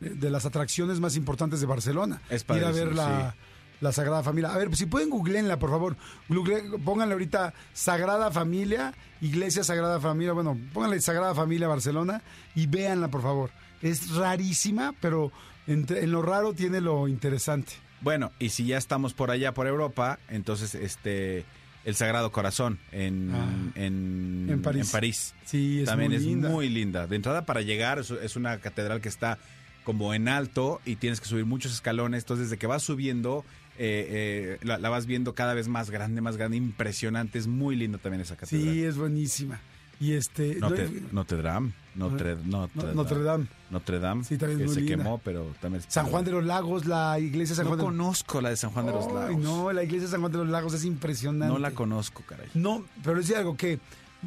[0.01, 2.23] de las atracciones más importantes de Barcelona.
[2.31, 3.35] Es Ir a ver padrísimo, la,
[3.81, 4.53] la Sagrada Familia.
[4.53, 5.97] A ver, si pueden googleenla, por favor.
[6.29, 10.33] Google, pónganle ahorita Sagrada Familia, Iglesia Sagrada Familia.
[10.33, 12.23] Bueno, pónganle Sagrada Familia Barcelona
[12.55, 13.51] y véanla, por favor.
[13.83, 15.33] Es rarísima, pero
[15.67, 17.73] entre- en lo raro tiene lo interesante.
[18.03, 21.45] Bueno, y si ya estamos por allá, por Europa, entonces este
[21.87, 23.49] el Sagrado Corazón en, Ah.
[23.75, 25.35] en, En París.
[25.47, 26.49] Sí, es También muy es linda.
[26.51, 27.07] muy linda.
[27.07, 29.39] De entrada para llegar es una catedral que está
[29.85, 32.25] como en alto y tienes que subir muchos escalones.
[32.25, 33.47] Entonces, desde que vas subiendo,
[33.83, 37.39] eh, eh, la, la vas viendo cada vez más grande, más grande, impresionante.
[37.39, 38.75] Es muy linda también esa catedral.
[38.75, 39.61] Sí, es buenísima.
[39.99, 40.57] Y este...
[40.61, 41.73] no Notre, hay- Notre Dame.
[41.95, 43.47] Notre, No- Notre, Notre Dame.
[43.71, 44.25] Notre Dame.
[44.25, 44.97] Sí, también es que muy se linda.
[45.05, 45.83] quemó, pero también.
[45.87, 48.49] es- San Juan de los Lagos, la iglesia de San No Juan de conozco la
[48.51, 49.43] de San Juan de los Ay, Lagos.
[49.43, 51.53] no, la iglesia de San Juan de los Lagos es impresionante.
[51.53, 52.49] No la conozco, caray.
[52.55, 53.79] No, pero decía algo que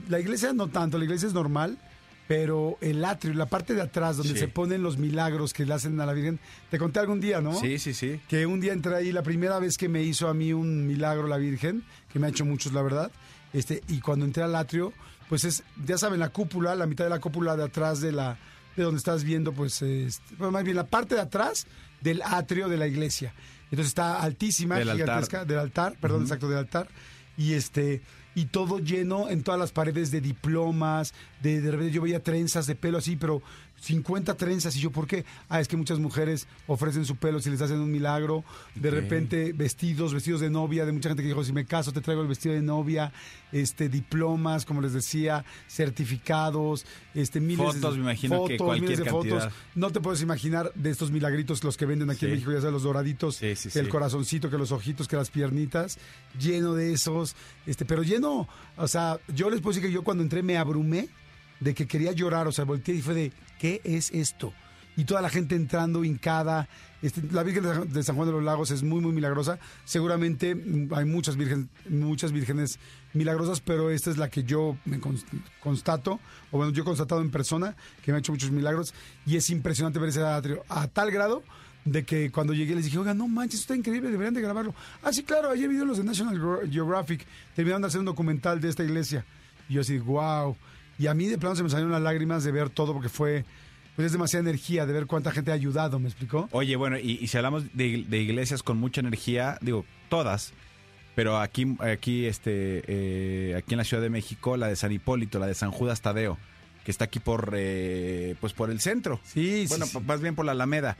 [0.09, 1.77] la iglesia no tanto, la iglesia es normal,
[2.27, 4.39] pero el atrio, la parte de atrás donde Sí.
[4.39, 6.39] se ponen los milagros que le hacen a la Virgen,
[6.71, 7.53] te conté algún día, ¿no?
[7.59, 8.19] Sí, sí, sí.
[8.27, 11.27] Que un día entré ahí, la primera vez que me hizo a mí un milagro
[11.27, 13.11] la Virgen, que me ha hecho muchos, la verdad,
[13.51, 14.93] este, y cuando entré al atrio,
[15.29, 18.37] pues es, ya saben, la cúpula, la mitad de la cúpula de atrás de la,
[18.75, 21.67] de donde estás viendo, pues, este, bueno, más bien la parte de atrás
[22.01, 23.33] del atrio de la iglesia.
[23.65, 25.05] Entonces está altísima, Del altar.
[25.07, 26.87] gigantesca, del altar, perdón, exacto, del altar.
[27.37, 28.01] Y este,
[28.35, 32.65] y todo lleno en todas las paredes de diplomas, de, de repente yo veía trenzas
[32.67, 33.41] de pelo así, pero
[33.83, 34.75] 50 trenzas.
[34.77, 35.25] Y yo, ¿por qué?
[35.49, 38.45] Ah, es que muchas mujeres ofrecen su pelo si les hacen un milagro.
[38.75, 41.99] De repente, vestidos, vestidos de novia, de mucha gente que dijo, si me caso, te
[41.99, 43.11] traigo el vestido de novia.
[43.51, 48.99] Este, diplomas, como les decía, certificados, este, miles de Fotos, me imagino que cualquier miles
[48.99, 49.39] de cantidad.
[49.41, 49.53] fotos.
[49.75, 52.31] No te puedes imaginar de estos milagritos, los que venden aquí en.
[52.31, 55.29] México, ya sabes, los doraditos, Sí, sí, que el corazoncito, que los ojitos, que las
[55.29, 55.99] piernitas,
[56.39, 57.35] lleno de esos,
[57.67, 61.09] este, pero lleno, o sea, yo les puedo decir que yo cuando entré me abrumé
[61.59, 64.53] de que quería llorar, o sea, volteé y fue de, ¿qué es esto?
[64.95, 66.69] Y toda la gente entrando hincada.
[67.01, 69.57] Este, la Virgen de San- Juan de los Lagos es muy, muy milagrosa.
[69.85, 72.77] Seguramente mm, hay muchas, virgen, muchas vírgenes
[73.13, 75.25] milagrosas, pero esta es la que yo me cons-
[75.59, 76.19] constato,
[76.51, 78.93] o bueno, yo he constatado en persona, que me ha hecho muchos milagros.
[79.25, 81.43] Y es impresionante ver ese atrio a tal grado
[81.85, 84.73] de que cuando llegué les dije, oiga, no manches, esto está increíble, deberían de grabarlo.
[85.01, 88.61] Ah, sí, claro, ayer vi los de National Geo- Geographic, terminaron de hacer un documental
[88.61, 89.25] de esta iglesia.
[89.67, 90.55] Y yo así, wow.
[90.99, 93.45] Y a mí de plano se me salieron las lágrimas de ver todo porque fue,
[93.95, 96.47] pues es demasiada energía de ver cuánta gente ha ayudado, ¿me explicó?
[96.51, 100.53] Oye, bueno, y, y si hablamos de, de iglesias con mucha energía, digo, todas,
[101.15, 105.39] pero aquí, aquí, este, eh, aquí en la Ciudad de México, la de San Hipólito,
[105.39, 106.37] la de San Judas Tadeo,
[106.83, 109.19] que está aquí por, eh, pues por el centro.
[109.23, 109.99] Sí, bueno, sí, sí.
[110.05, 110.97] más bien por la Alameda.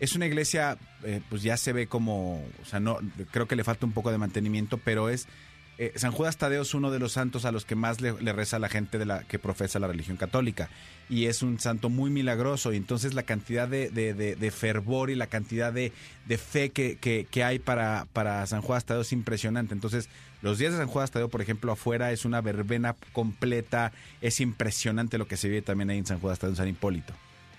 [0.00, 2.98] Es una iglesia, eh, pues ya se ve como, o sea, no,
[3.30, 5.28] creo que le falta un poco de mantenimiento, pero es
[5.78, 8.58] eh, San Judas Tadeo es uno de los santos a los que más le, reza
[8.58, 10.68] la gente de la que profesa la religión católica
[11.08, 15.72] y es un santo muy milagroso y entonces la cantidad de, fervor y la cantidad
[15.72, 15.92] de,
[16.38, 19.74] fe que hay para, para San Judas Tadeo es impresionante.
[19.74, 20.08] Entonces
[20.42, 25.16] los días de San Judas Tadeo, por ejemplo, afuera es una verbena completa, es impresionante
[25.16, 27.14] lo que se vive también ahí en San Judas Tadeo, en San Hipólito.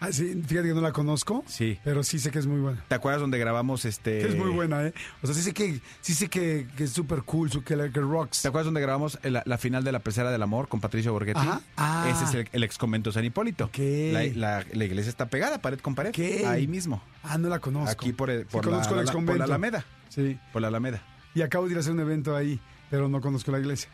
[0.06, 1.80] Ah, sí, fíjate que no la conozco, Sí.
[1.84, 2.84] pero sí sé que es muy buena.
[2.88, 4.20] ¿Te acuerdas donde grabamos este?
[4.20, 4.94] Que es muy buena, ¿eh?
[5.22, 8.00] O sea, sí sé que, sí sé que, que es súper cool, su- que, que
[8.02, 8.42] rocks.
[8.42, 11.40] ¿Te acuerdas donde grabamos la, la final de la Pecera del Amor con Patricio Borghetti?
[11.40, 11.62] Ajá.
[11.78, 12.08] Ah.
[12.12, 13.66] Ese es el, el ex convento San Hipólito.
[13.66, 13.78] Ok.
[14.12, 16.10] La, la- la iglesia está pegada, pared con pared.
[16.10, 16.46] Ok.
[16.48, 17.02] Ahí mismo.
[17.24, 17.90] Ah, no la conozco.
[17.92, 19.86] Aquí por, el- por, conozco el por la Alameda.
[20.10, 20.38] Sí.
[20.52, 21.02] Por la Alameda.
[21.34, 23.90] Y acabo de ir a hacer un evento ahí, pero no conozco la iglesia.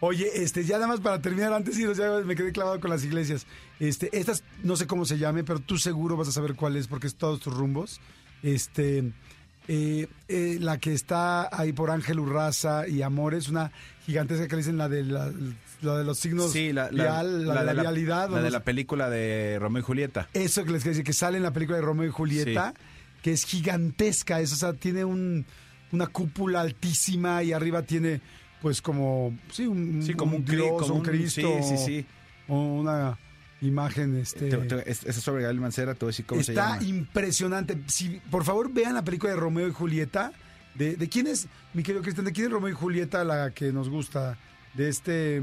[0.00, 3.04] Oye, este, ya nada más para terminar, antes sí, ya me quedé clavado con las
[3.04, 3.46] iglesias.
[3.78, 6.88] Este, estas, no sé cómo se llame, pero tú seguro vas a saber cuál es,
[6.88, 8.00] porque es todos tus rumbos.
[8.42, 9.12] Este,
[9.68, 13.70] eh, eh, la que está ahí por Ángel Urraza y Amores, una
[14.06, 15.30] gigantesca que le dicen la de, la,
[15.82, 18.30] la de los signos Sí, la, vial, la, de la, vialidad.
[18.30, 20.28] La de la película de Romeo y Julieta.
[20.32, 22.74] Eso que les quería decir, que sale en la película de Romeo y Julieta,
[23.22, 25.44] que es gigantesca, es, o sea, tiene un,
[25.92, 28.22] una cúpula altísima y arriba tiene,
[28.62, 31.84] pues, como, sí, un, Sí, como un, cri- Dios, como un un- Cristo, Sí, sí,
[31.84, 32.06] sí.
[32.48, 33.18] o una
[33.62, 34.48] imagen, este...
[34.50, 36.82] Te- te- es- sobre Gabriel Mancera, te voy a decir cómo se Está llama.
[36.88, 37.78] impresionante.
[37.86, 40.32] Si, por favor, vean la película de Romeo y Julieta.
[40.74, 42.24] ¿De, de quién es, mi querido Cristian?
[42.24, 44.38] ¿De quién es Romeo y Julieta la que nos gusta?
[44.74, 45.42] De este...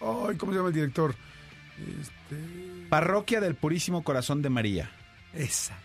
[0.00, 1.14] Ay, ¿Cómo se llama el director?
[2.00, 2.88] Este...
[2.88, 4.90] Parroquia del Purísimo Corazón de María.
[5.32, 5.76] Esa.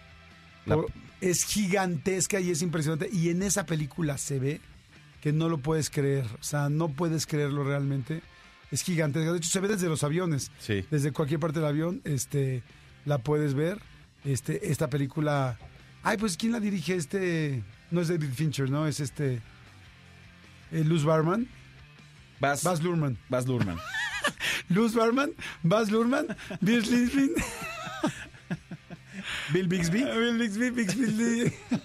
[0.66, 0.78] La-
[1.22, 3.10] es gigantesca y es impresionante.
[3.12, 4.62] Y en esa película se ve
[5.22, 6.26] que no lo puedes creer.
[6.40, 8.22] O sea, no puedes creerlo realmente.
[8.72, 9.32] Es gigantesca.
[9.32, 10.52] De hecho, se ve desde los aviones.
[10.60, 10.86] Sí.
[10.92, 12.64] Desde cualquier parte del avión, este,
[13.06, 13.80] la puedes ver.
[14.26, 15.58] Este, esta película.
[16.04, 16.96] Ay, pues ¿quién la dirige?
[16.96, 17.64] Este.
[17.92, 18.88] No es David Fincher, ¿no?
[18.88, 19.42] Es este.
[20.72, 21.48] eh, Luz Barman.
[22.40, 23.18] Baz, Baz Luhrmann.
[23.28, 23.78] Baz Luhrmann.
[24.70, 25.32] Luz Barman.
[25.64, 26.28] Baz Luhrmann.
[26.62, 27.32] Bill Linsby.
[29.54, 30.04] Bill Bixby.
[30.04, 31.54] Bill Bixby, Bixby.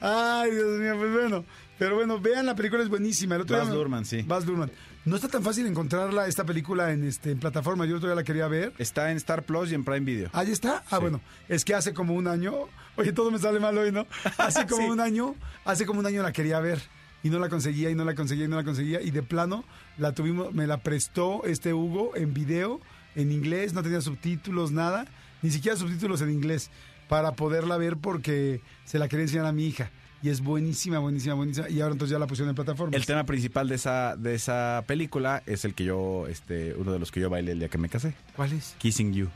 [0.00, 1.44] Ay, Dios mío, pues bueno.
[1.82, 3.34] Pero bueno, vean, la película es buenísima.
[3.34, 4.22] El otro Baz día Luhrmann, sí.
[4.22, 4.70] Baz Luhrmann.
[5.04, 7.86] No está tan fácil encontrarla, esta película, en, este, en plataforma.
[7.86, 8.72] Yo todavía la quería ver.
[8.78, 10.30] Está en Star Plus y en Prime Video.
[10.32, 10.84] Ahí está.
[10.90, 11.00] Ah, Sí.
[11.00, 12.54] bueno, es que hace como un año,
[12.94, 14.06] oye, todo me sale mal hoy, ¿no?
[14.38, 14.90] Hace como Sí.
[14.92, 16.80] un año, hace como un año la quería ver
[17.24, 19.64] y no la conseguía y no la conseguía y no la conseguía y de plano
[19.98, 22.80] la tuvimos, me la prestó este Hugo en video,
[23.16, 25.06] en inglés, no tenía subtítulos, nada,
[25.42, 26.70] ni siquiera subtítulos en inglés
[27.08, 29.90] para poderla ver porque se la quería enseñar a mi hija.
[30.22, 31.68] Y es buenísima, buenísima, buenísima.
[31.68, 32.96] Y ahora entonces ya la pusieron en plataforma.
[32.96, 36.98] El tema principal de esa, de esa película es el que yo, este, uno de
[37.00, 38.14] los que yo bailé el día que me casé.
[38.36, 38.76] ¿Cuál es?
[38.78, 39.28] Kissing You,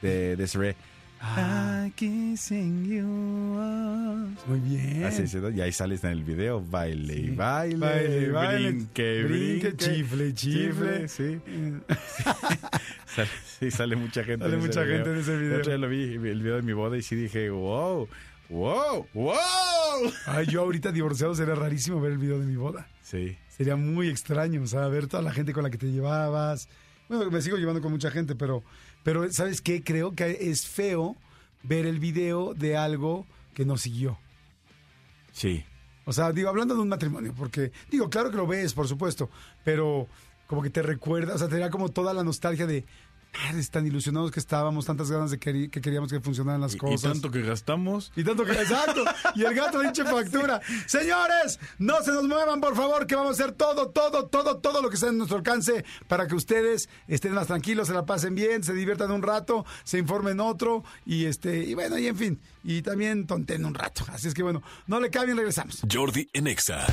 [0.00, 0.74] de Desiree.
[1.20, 1.88] Ah.
[1.96, 3.02] Kissing you.
[4.46, 5.04] Muy bien.
[5.04, 7.30] Así es, y ahí sales en el video, baile, y Sí.
[7.30, 11.08] baile, Baile, baile, brinque, brinque, brinque, chifle, chifle.
[11.08, 11.38] sí.
[13.06, 14.44] Sale, sí, sale mucha gente.
[14.44, 14.96] Sale en ese mucha video.
[14.96, 15.60] gente en ese video.
[15.62, 18.06] Día lo vi, el video de mi boda y sí dije, wow,
[18.50, 19.34] wow, wow.
[20.26, 22.88] Ay, yo ahorita divorciado sería rarísimo ver el video de mi boda.
[23.02, 23.36] Sí.
[23.48, 26.68] Sería muy extraño, o sea, ver toda la gente con la que te llevabas.
[27.08, 28.62] Bueno, me sigo llevando con mucha gente, pero,
[29.02, 29.82] pero ¿sabes qué?
[29.82, 31.16] Creo que es feo
[31.62, 34.18] ver el video de algo que nos siguió.
[35.32, 35.64] Sí.
[36.04, 39.28] O sea, digo, hablando de un matrimonio, porque, digo, claro que lo ves, por supuesto,
[39.64, 40.06] pero
[40.46, 42.84] como que te recuerda, o sea, te da como toda la nostalgia de,
[43.44, 46.76] ah, tan ilusionados que estábamos, tantas ganas de que, que queríamos que funcionaran las Y,
[46.76, 47.12] y cosas.
[47.12, 48.12] tanto que gastamos.
[48.16, 49.04] Y tanto que, exacto.
[49.34, 50.60] Y el gato le hinche factura.
[50.86, 54.82] Señores, no se nos muevan, por favor, que vamos a hacer todo, todo, todo, todo
[54.82, 58.34] lo que está en nuestro alcance para que ustedes estén más tranquilos, se la pasen
[58.34, 62.40] bien, se diviertan un rato, se informen otro y este, y bueno, y en fin,
[62.64, 64.04] y también tonten un rato.
[64.12, 65.82] Así es que bueno, no le cambien, regresamos.
[65.90, 66.86] Jordi en Exa.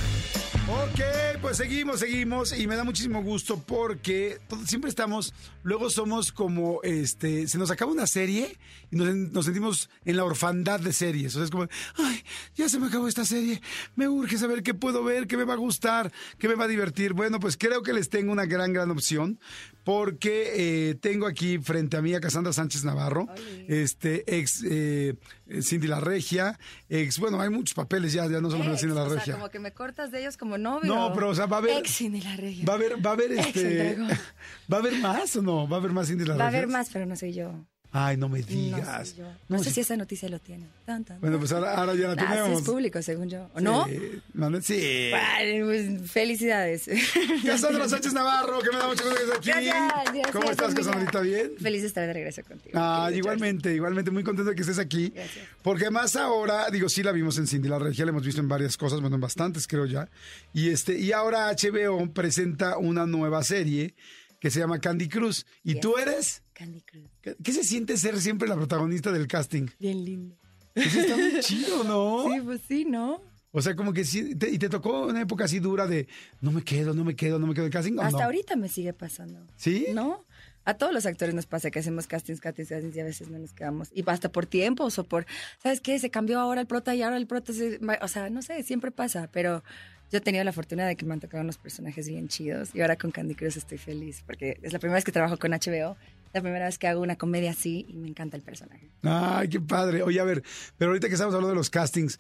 [0.66, 6.82] Ok, pues seguimos, seguimos y me da muchísimo gusto porque siempre estamos, luego somos como,
[6.84, 8.58] este, se nos acaba una serie
[8.90, 11.36] y nos, nos sentimos en la orfandad de series.
[11.36, 12.24] O sea, es como, ay,
[12.56, 13.62] ya se me acabó esta serie,
[13.98, 16.70] me urge saber qué puedo ver, qué me va a gustar, qué me va a
[16.70, 17.12] divertir.
[17.12, 19.42] Bueno, pues creo que les tengo una gran, gran opción
[19.84, 23.28] porque eh, tengo aquí frente a mí a Cassandra Sánchez Navarro,
[23.68, 25.16] este, ex eh,
[25.62, 26.58] Cindy La Regia,
[26.90, 29.34] ex, bueno, hay muchos papeles ya, ya no solo Cindy La o sea, Regia.
[29.36, 30.94] como que me cortas de ellos como novio.
[30.94, 31.78] No, pero o sea, va a haber.
[31.78, 32.66] Ex Cindy la regia.
[32.66, 33.98] Va a haber, va a haber este.
[34.72, 35.68] ¿Va a haber más o no?
[35.68, 37.66] ¿Va a haber más Cindy las Va a haber más, pero no soy yo.
[37.96, 39.16] Ay, no me digas.
[39.20, 39.28] No,
[39.58, 40.66] No, sé si esa noticia lo tiene.
[40.84, 42.60] Tan, tan, Bueno, pues ahora, ahora ya la Ah, sí tenemos.
[42.62, 43.50] es público, según yo.
[43.54, 43.86] ¿O no?
[43.86, 44.00] Sí,
[44.34, 45.10] no, sí.
[45.12, 46.90] Vale, pues, felicidades.
[47.46, 49.50] Cassandra Sánchez Navarro, que me da mucho gusto que estés aquí.
[49.50, 50.74] Gracias, gracias, ¿Cómo estás.
[50.74, 51.20] Cassandrita?
[51.22, 51.52] ¿Bien?
[51.62, 52.72] Feliz de estar de regreso contigo.
[52.80, 55.10] Ah, igualmente, igualmente, muy contento de que estés aquí.
[55.10, 55.46] Gracias.
[55.62, 58.48] Porque más ahora, digo, sí la vimos en Cindy la Regia, la hemos visto en
[58.48, 60.10] varias cosas, bueno, en bastantes creo ya.
[60.54, 63.96] Y este, y ahora HBO presenta una nueva serie
[64.40, 65.46] que se llama Candy Cruz.
[65.64, 65.82] ¿Y Yes.
[65.82, 66.43] tú eres?
[66.54, 67.10] Candy Cruz.
[67.22, 69.68] ¿Qué, qué se siente ser siempre la protagonista del casting?
[69.80, 70.36] Bien lindo.
[70.74, 72.26] Pues está muy chido, ¿no?
[72.32, 73.22] Sí, pues sí, ¿no?
[73.52, 76.08] O sea, como que sí, te- y te tocó una época así dura de
[76.42, 77.98] no me quedo, no me quedo, no me quedo en casting.
[77.98, 78.24] ¿o Hasta no?
[78.24, 79.46] ahorita me sigue pasando.
[79.58, 79.88] ¿Sí?
[79.94, 80.26] ¿No?
[80.66, 83.38] A todos los actores nos pasa que hacemos castings, castings, castings y a veces no
[83.38, 83.90] nos quedamos.
[83.94, 85.26] Y hasta por tiempos o por,
[85.62, 86.00] ¿sabes qué?
[86.00, 87.80] Se cambió ahora el prota y ahora el prota se...
[88.02, 89.62] O sea, no sé, siempre pasa, pero
[90.10, 92.80] yo he tenido la fortuna de que me han tocado unos personajes bien chidos y
[92.82, 95.98] ahora con Candy Cruz estoy feliz porque es la primera vez que trabajo con HBO,
[96.34, 98.90] la primera vez que hago una comedia así y me encanta el personaje.
[99.04, 100.02] Ay, qué padre.
[100.04, 100.44] Oye, a ver,
[100.78, 102.20] pero ahorita que estamos hablando de los castings,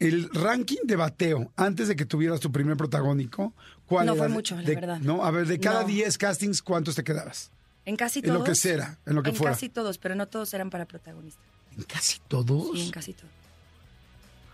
[0.00, 3.54] el ranking de bateo antes de que tuvieras tu primer protagónico,
[3.86, 4.24] ¿cuál No era?
[4.24, 4.98] fue mucho, la De- verdad.
[5.00, 5.88] No, a ver, de cada No.
[5.88, 7.50] 10 castings, ¿cuántos te quedabas?
[7.84, 8.38] En casi En todos.
[8.40, 9.52] lo que sea, en lo que fuera.
[9.54, 11.42] casi todos, pero no todos eran para protagonistas.
[11.76, 12.76] ¿En casi todos?
[12.78, 13.30] Sí, en casi todos.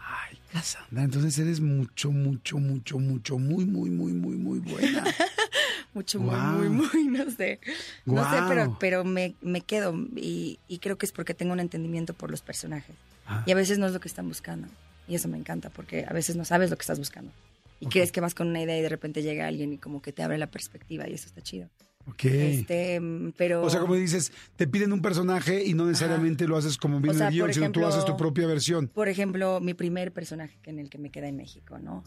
[0.06, 5.04] Ay, Cassandra, entonces eres mucho, mucho, mucho, mucho, muy, muy, muy, muy, muy buena.
[5.94, 7.60] Mucho, muy, muy, muy, no sé.
[8.04, 11.60] No sé, pero, pero me, me quedo y, y creo que es porque tengo un
[11.60, 12.96] entendimiento por los personajes.
[13.26, 13.44] Ah.
[13.46, 14.68] Y a veces no es lo que están buscando.
[15.06, 17.30] Y eso me encanta porque a veces no sabes lo que estás buscando.
[17.80, 20.12] Y crees que vas con una idea y de repente llega alguien y como que
[20.12, 21.68] te abre la perspectiva y eso está chido.
[22.06, 22.24] Ok.
[22.24, 23.00] Este,
[23.36, 23.62] pero...
[23.62, 27.16] O sea, como dices, te piden un personaje y no necesariamente lo haces como viene
[27.16, 28.88] O sea, el guion, sino tú haces tu propia versión.
[28.88, 32.04] Por ejemplo, mi primer personaje que en el que me quedé en México, ¿no?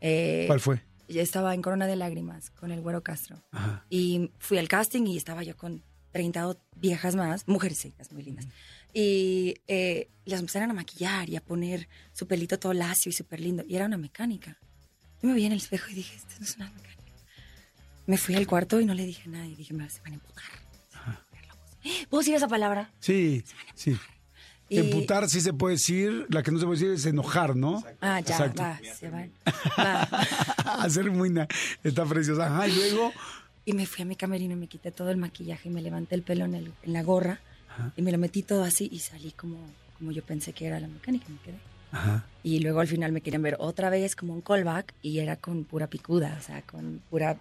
[0.00, 0.82] Eh, ¿Cuál fue?
[1.12, 3.42] Ya estaba en Corona de Lágrimas con el Güero Castro.
[3.52, 3.84] Ajá.
[3.90, 8.46] Y fui al casting y estaba yo con 30 o- viejas más, mujercitas muy lindas.
[8.92, 13.40] Y eh, las empezaron a maquillar y a poner su pelito todo lacio y súper
[13.40, 13.62] lindo.
[13.68, 14.58] Y era una mecánica.
[15.22, 16.90] Yo me vi en el espejo y dije, esto no es una mecánica.
[18.06, 19.46] Me fui al cuarto y no le dije nada.
[19.46, 20.50] Y dije, me se van a empujar.
[20.90, 22.06] Se van a.
[22.08, 22.90] ¿Puedo decir esa palabra?
[23.00, 23.44] Sí,
[23.74, 23.96] sí.
[24.70, 27.82] Y- Emputar sí se puede decir, la que no se puede decir es enojar, ¿no?
[28.00, 28.62] Ah, ya, Exacto.
[28.62, 29.30] va, se van.
[29.78, 30.02] Va.
[30.82, 31.34] Hacer muy
[31.84, 32.46] está preciosa.
[32.46, 33.12] Ajá, y luego,
[33.64, 36.14] Y me fui a mi camerino y me quité todo el maquillaje y me levanté
[36.14, 37.40] el pelo en, el- en la gorra
[37.96, 39.58] y me lo metí todo así y salí como,
[39.98, 41.58] como yo pensé que era la mecánica, me quedé.
[41.92, 42.24] ajá.
[42.42, 45.64] Y luego al final me querían ver otra vez como un callback y era con
[45.64, 47.36] pura picuda, o sea, con pura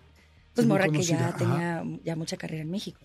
[0.55, 1.37] Pues morra que ya Ajá.
[1.37, 2.99] tenía ya mucha carrera en México.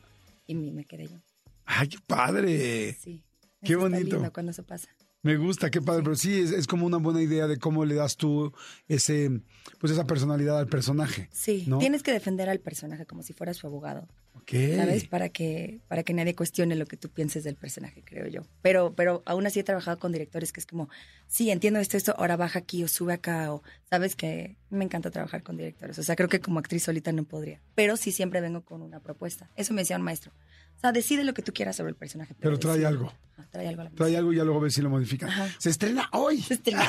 [0.46, 1.18] Y me, me quedé yo.
[1.66, 2.94] Ay, qué padre.
[3.00, 3.22] Sí.
[3.64, 4.16] Qué bonito.
[4.16, 4.88] lindo cuando eso pasa.
[5.22, 7.94] Me gusta, qué padre, pero sí, es, es como una buena idea de cómo le
[7.94, 8.52] das tú
[8.88, 9.30] ese,
[9.78, 11.30] pues esa personalidad al personaje.
[11.32, 11.78] Sí, ¿no?
[11.78, 14.52] tienes que defender al personaje como si fuera su abogado, Ok.
[14.76, 15.08] ¿sabes?
[15.08, 18.42] Para que, para que nadie cuestione lo que tú pienses del personaje, creo yo.
[18.60, 20.90] Pero, pero aún así he trabajado con directores que es como,
[21.26, 25.10] sí, entiendo esto, esto, ahora baja aquí o sube acá, o sabes que me encanta
[25.10, 25.98] trabajar con directores.
[25.98, 27.62] O sea, creo que como actriz solita no podría.
[27.74, 29.50] Pero sí siempre vengo con una propuesta.
[29.56, 30.32] Eso me decía un maestro.
[30.76, 32.34] O sea, decide lo que tú quieras sobre el personaje.
[32.40, 32.86] Pero trae decide.
[32.88, 33.12] algo.
[33.38, 33.90] Ah, trae algo a la.
[33.90, 35.30] Trae algo y ya luego ves si lo modifican.
[35.30, 35.48] Ajá.
[35.58, 36.40] Se estrena hoy.
[36.42, 36.86] Se estrena.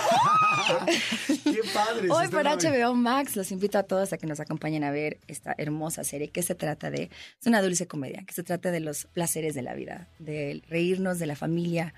[1.43, 2.10] qué padre.
[2.10, 5.56] Hoy por HBO Max los invito a todos a que nos acompañen a ver esta
[5.58, 7.04] hermosa serie que se trata de,
[7.39, 11.19] es una dulce comedia, que se trata de los placeres de la vida, de reírnos
[11.19, 11.93] de la familia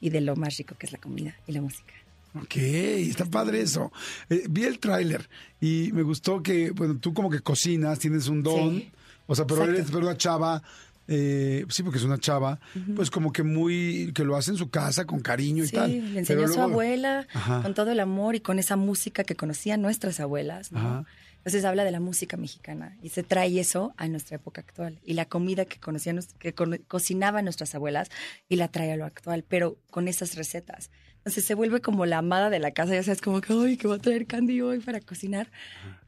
[0.00, 1.92] y de lo más rico que es la comida y la música.
[2.34, 3.92] Ok, está padre eso.
[4.30, 5.28] Eh, vi el tráiler
[5.60, 8.90] y me gustó que, bueno, tú como que cocinas, tienes un don, Sí.
[9.26, 9.78] o sea, pero Exacto.
[9.80, 10.62] eres pero una chava,
[11.08, 12.60] eh, sí, porque es una chava,
[12.96, 15.90] pues como que muy, que lo hace en su casa con cariño y Sí, tal.
[16.12, 17.62] le enseñó a su abuela Ajá.
[17.62, 21.04] con todo el amor y con esa música que conocían nuestras abuelas, ¿no?
[21.38, 25.14] Entonces habla de la música mexicana y se trae eso a nuestra época actual y
[25.14, 28.10] la comida que conocían, que co- cocinaban nuestras abuelas
[28.48, 30.92] y la trae a lo actual, pero con esas recetas.
[31.16, 33.88] Entonces se vuelve como la amada de la casa, ya sabes, como que, ay, que
[33.88, 35.50] va a traer Candy hoy para cocinar.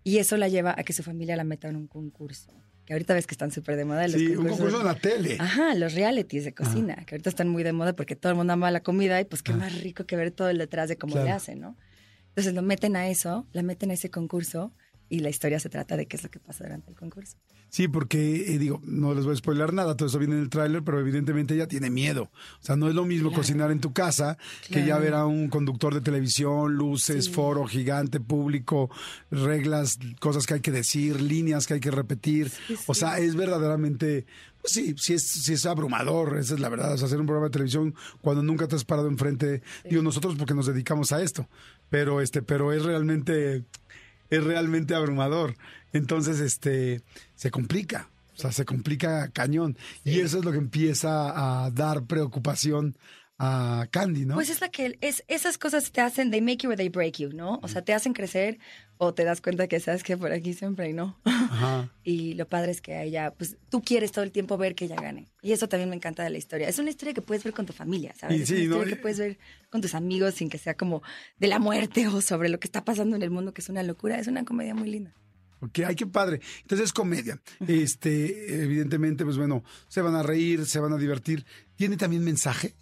[0.04, 2.52] Y eso la lleva a que su familia la meta en un concurso.
[2.86, 4.58] Que ahorita ves que están súper de moda los Sí, un concursos.
[4.58, 5.36] concurso en la tele.
[5.40, 8.52] Ajá, los realities de cocina, que ahorita están muy de moda porque todo el mundo
[8.52, 11.16] ama la comida y pues qué más rico que ver todo el detrás de cómo
[11.16, 11.76] le hacen, ¿no?
[12.28, 14.72] Entonces lo meten a eso, la meten a ese concurso
[15.14, 17.36] y la historia se trata de qué es lo que pasa durante el concurso.
[17.68, 20.48] Sí, porque eh, digo, no les voy a spoiler nada, todo eso viene en el
[20.48, 22.30] tráiler, pero evidentemente ella tiene miedo.
[22.60, 23.42] O sea, no es lo mismo Claro.
[23.42, 24.38] cocinar en tu casa
[24.70, 27.30] que ya ver a un conductor de televisión, luces, Sí.
[27.32, 28.90] foro gigante, público,
[29.30, 32.50] reglas, cosas que hay que decir, líneas que hay que repetir.
[32.50, 33.00] Sí, O sí.
[33.00, 34.26] sea, es verdaderamente,
[34.60, 36.92] pues sí, sí es, sí es abrumador, esa es la verdad.
[36.94, 40.34] O sea, hacer un programa de televisión cuando nunca te has parado enfrente, digo nosotros
[40.36, 41.48] porque nos dedicamos a esto,
[41.90, 43.64] pero este, pero es realmente
[44.30, 45.54] es realmente abrumador.
[45.92, 47.02] Entonces, este,
[47.34, 48.08] se complica.
[48.34, 49.76] O sea, se complica cañón.
[50.04, 52.96] Y eso es lo que empieza a dar preocupación
[53.38, 54.34] a Candy, ¿no?
[54.34, 57.18] Pues es la que es esas cosas te hacen they make you or they break
[57.18, 57.58] you, ¿no?
[57.62, 58.58] O sea, te hacen crecer
[58.96, 61.18] o te das cuenta que sabes que por aquí siempre no.
[61.24, 61.90] Ajá.
[62.04, 64.84] Y lo padre es que a ella, pues tú quieres todo el tiempo ver que
[64.84, 65.32] ella gane.
[65.40, 66.68] Y eso también me encanta de la historia.
[66.68, 68.38] Es una historia que puedes ver con tu familia, ¿sabes?
[68.38, 68.74] Y es sí, una ¿no?
[68.76, 69.38] historia que puedes ver
[69.70, 71.02] con tus amigos sin que sea como
[71.38, 73.82] de la muerte o sobre lo que está pasando en el mundo, que es una
[73.82, 74.18] locura.
[74.18, 75.14] Es una comedia muy linda.
[75.60, 76.40] Ok, ay, qué padre.
[76.60, 77.40] Entonces es comedia.
[77.66, 81.46] Este, evidentemente, pues bueno, se van a reír, se van a divertir.
[81.76, 82.74] ¿Tiene también mensaje?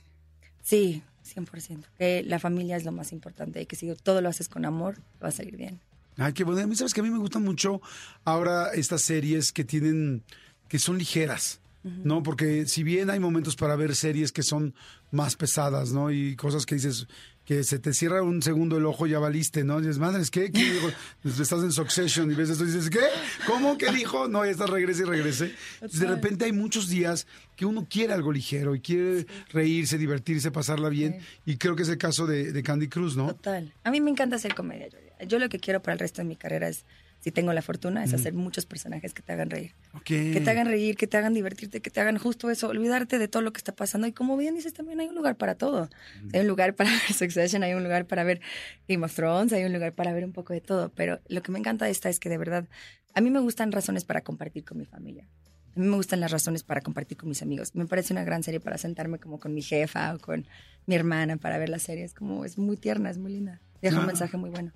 [0.63, 1.03] Sí,
[1.35, 1.85] 100%.
[1.99, 4.99] Que la familia es lo más importante y que si todo lo haces con amor,
[5.23, 5.81] va a salir bien.
[6.17, 6.61] Ay, qué bueno.
[6.61, 7.81] A mí, sabes que a mí me gustan mucho
[8.25, 10.23] ahora estas series que tienen,
[10.69, 12.23] que son ligeras, ¿no?
[12.23, 14.75] Porque si bien hay momentos para ver series que son
[15.11, 16.13] más pesadas, ¿no?
[16.13, 17.09] Y cosas que dices,
[17.45, 19.79] que se te cierra un segundo el ojo, ya valiste, ¿no?
[19.79, 20.53] Y dices, madre, ¿qué?
[20.53, 20.89] ¿Qué dijo?
[21.25, 23.01] Estás en Succession y ves esto y dices, ¿qué?
[23.47, 23.77] ¿Cómo?
[23.77, 24.29] ¿Qué dijo?
[24.29, 25.55] No, ya estás, regrese y regrese.
[25.81, 27.27] De repente hay muchos días
[27.57, 31.19] que uno quiere algo ligero y quiere reírse, divertirse, pasarla bien.
[31.45, 33.29] Y creo que es el caso de, de Candy Cruz, ¿no?
[33.29, 33.73] Total.
[33.85, 34.89] A mí me encanta hacer comedia.
[35.27, 36.85] Yo lo que quiero para el resto de mi carrera es,
[37.23, 39.77] si tengo la fortuna, es hacer muchos personajes que te hagan reír.
[40.05, 43.29] Que te hagan reír, que te hagan divertirte, que te hagan justo eso, olvidarte de
[43.29, 44.09] todo lo que está pasando.
[44.09, 45.89] Y como bien dices, también hay un lugar para todo.
[46.33, 48.41] Hay un lugar para ver Succession, hay un lugar para ver
[48.89, 50.91] Game of Thrones, hay un lugar para ver un poco de todo.
[50.97, 52.67] Pero lo que me encanta de esta es que de verdad,
[53.15, 55.29] a mí me gustan razones para compartir con mi familia.
[55.77, 57.77] A mí me gustan las razones para compartir con mis amigos.
[57.77, 60.45] Me parece una gran serie para sentarme como con mi jefa o con
[60.87, 62.03] mi hermana para ver la serie.
[62.03, 63.61] Es como, es muy tierna, es muy linda.
[63.81, 64.73] Deja un mensaje muy bueno.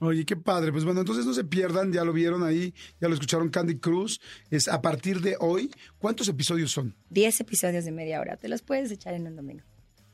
[0.00, 0.72] Oye, qué padre.
[0.72, 4.18] Pues bueno, entonces no se pierdan, ya lo vieron ahí, ya lo escucharon Candy Cruz.
[4.50, 5.70] Es a partir de hoy.
[5.98, 6.96] ¿Cuántos episodios son?
[7.10, 8.36] Diez episodios de media hora.
[8.38, 9.62] Te los puedes echar en un domingo.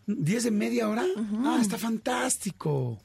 [0.06, 1.04] ¿Diez de media hora?
[1.44, 2.98] Ah, está fantástico.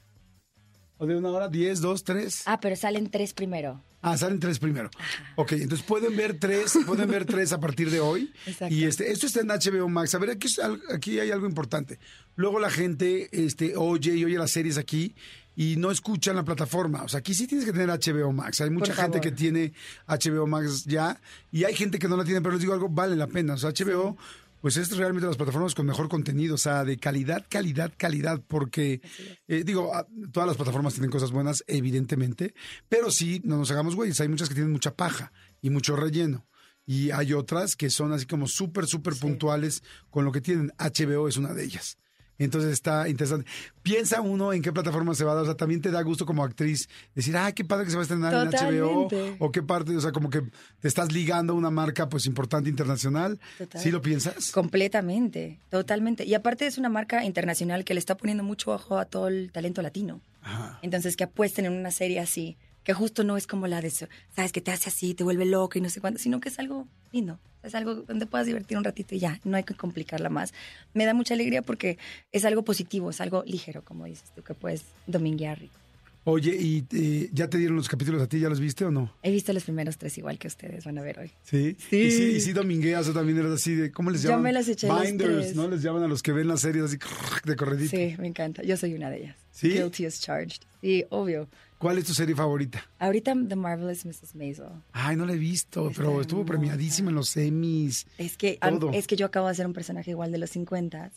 [0.98, 1.48] ¿O de una hora?
[1.48, 2.42] ¿Diez, dos, tres?
[2.46, 3.82] Ah, pero salen tres primero.
[4.02, 4.90] Ah, salen tres primero.
[5.36, 8.32] Ok, entonces pueden ver tres, pueden ver tres a partir de hoy.
[8.46, 8.74] Exacto.
[8.74, 10.14] Y este, esto está en HBO Max.
[10.14, 10.48] A ver, aquí,
[10.92, 12.00] aquí hay algo importante.
[12.34, 15.14] Luego la gente este, oye y oye las series aquí
[15.54, 17.02] y no escuchan la plataforma.
[17.02, 18.60] O sea, aquí sí tienes que tener HBO Max.
[18.60, 19.72] Hay mucha gente que tiene
[20.06, 23.16] HBO Max ya y hay gente que no la tiene, pero les digo algo, vale
[23.16, 23.54] la pena.
[23.54, 24.16] O sea, HBO,
[24.62, 29.02] pues es realmente las plataformas con mejor contenido, o sea, de calidad, calidad, calidad, porque,
[29.48, 32.54] eh, digo, ah, todas las plataformas tienen cosas buenas, evidentemente,
[32.88, 36.46] pero sí, no nos hagamos güeyes, hay muchas que tienen mucha paja y mucho relleno.
[36.86, 40.72] Y hay otras que son así como súper, súper puntuales con lo que tienen.
[40.78, 41.98] HBO es una de ellas.
[42.38, 43.48] Entonces está interesante.
[43.82, 45.42] Piensa uno en qué plataforma se va a dar.
[45.44, 48.02] O sea, también te da gusto como actriz decir, ah, qué padre que se va
[48.02, 49.08] a estrenar en HBO.
[49.38, 50.42] O qué parte, o sea, como que
[50.80, 53.38] te estás ligando a una marca pues importante internacional.
[53.58, 53.80] Total.
[53.80, 54.50] ¿Sí lo piensas?
[54.50, 56.24] Completamente, totalmente.
[56.24, 59.52] Y aparte es una marca internacional que le está poniendo mucho ojo a todo el
[59.52, 60.20] talento latino.
[60.42, 60.78] Ajá.
[60.82, 64.06] Entonces, que apuesten en una serie así, que justo no es como la de, eso,
[64.34, 66.58] sabes, que te hace así, te vuelve loco y no sé cuánto, sino que es
[66.58, 67.38] algo lindo.
[67.62, 70.52] Es algo donde puedas divertir un ratito y ya, no hay que complicarla más.
[70.94, 71.96] Me da mucha alegría porque
[72.32, 75.82] es algo positivo, es algo ligero, como dices tú, que puedes dominguear rico.
[76.24, 78.38] Oye, ¿y eh, ya te dieron los capítulos a ti?
[78.38, 79.12] ¿Ya los viste o no?
[79.24, 81.32] He visto los primeros tres igual que ustedes van a ver hoy.
[81.42, 81.76] Sí.
[81.90, 81.96] Sí.
[81.96, 84.42] Y sí, y sí domingueas o también eres así de, ¿cómo les llaman?
[84.42, 85.56] me las eché los Binders, tres.
[85.56, 85.68] ¿no?
[85.68, 86.98] Les llaman a los que ven las series así
[87.44, 87.90] de corredito.
[87.90, 88.62] Sí, me encanta.
[88.62, 89.36] Yo soy una de ellas.
[89.50, 89.70] ¿Sí?
[89.70, 90.62] Guilty as charged.
[90.80, 91.48] Sí, obvio.
[91.82, 92.88] ¿Cuál es tu serie favorita?
[93.00, 94.36] Ahorita The Marvelous Mrs.
[94.36, 94.68] Maisel.
[94.92, 98.06] Ay, no la he visto, pero estuvo premiadísima en los Emmys.
[98.18, 98.92] Es que, Todo.
[98.92, 101.10] es que yo acabo de hacer un personaje igual de los 50,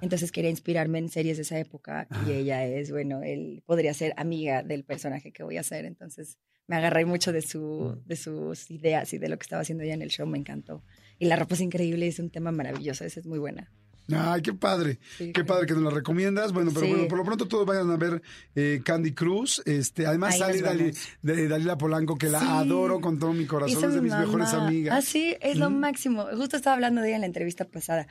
[0.00, 4.14] entonces quería inspirarme en series de esa época y ella es, bueno, él podría ser
[4.16, 8.70] amiga del personaje que voy a hacer, entonces me agarré mucho de, su, de sus
[8.70, 10.84] ideas y de lo que estaba haciendo ella en el show, me encantó.
[11.18, 13.72] Y la ropa es increíble, es un tema maravilloso, esa es muy buena.
[14.14, 14.98] Ay, qué padre.
[15.16, 16.52] Sí, qué padre que nos la recomiendas.
[16.52, 16.92] Bueno, pero Sí.
[16.92, 18.20] bueno, por lo pronto todos vayan a ver
[18.54, 19.62] eh, Candy Cruz.
[19.64, 22.46] Este, además Ahí sale Dali- de Dalila Polanco, que la Sí.
[22.48, 23.84] adoro con todo mi corazón.
[23.84, 24.96] Es de mi mis mejores amigas.
[24.98, 26.26] Ah, sí, es lo máximo.
[26.36, 28.06] Justo estaba hablando de ella en la entrevista pasada,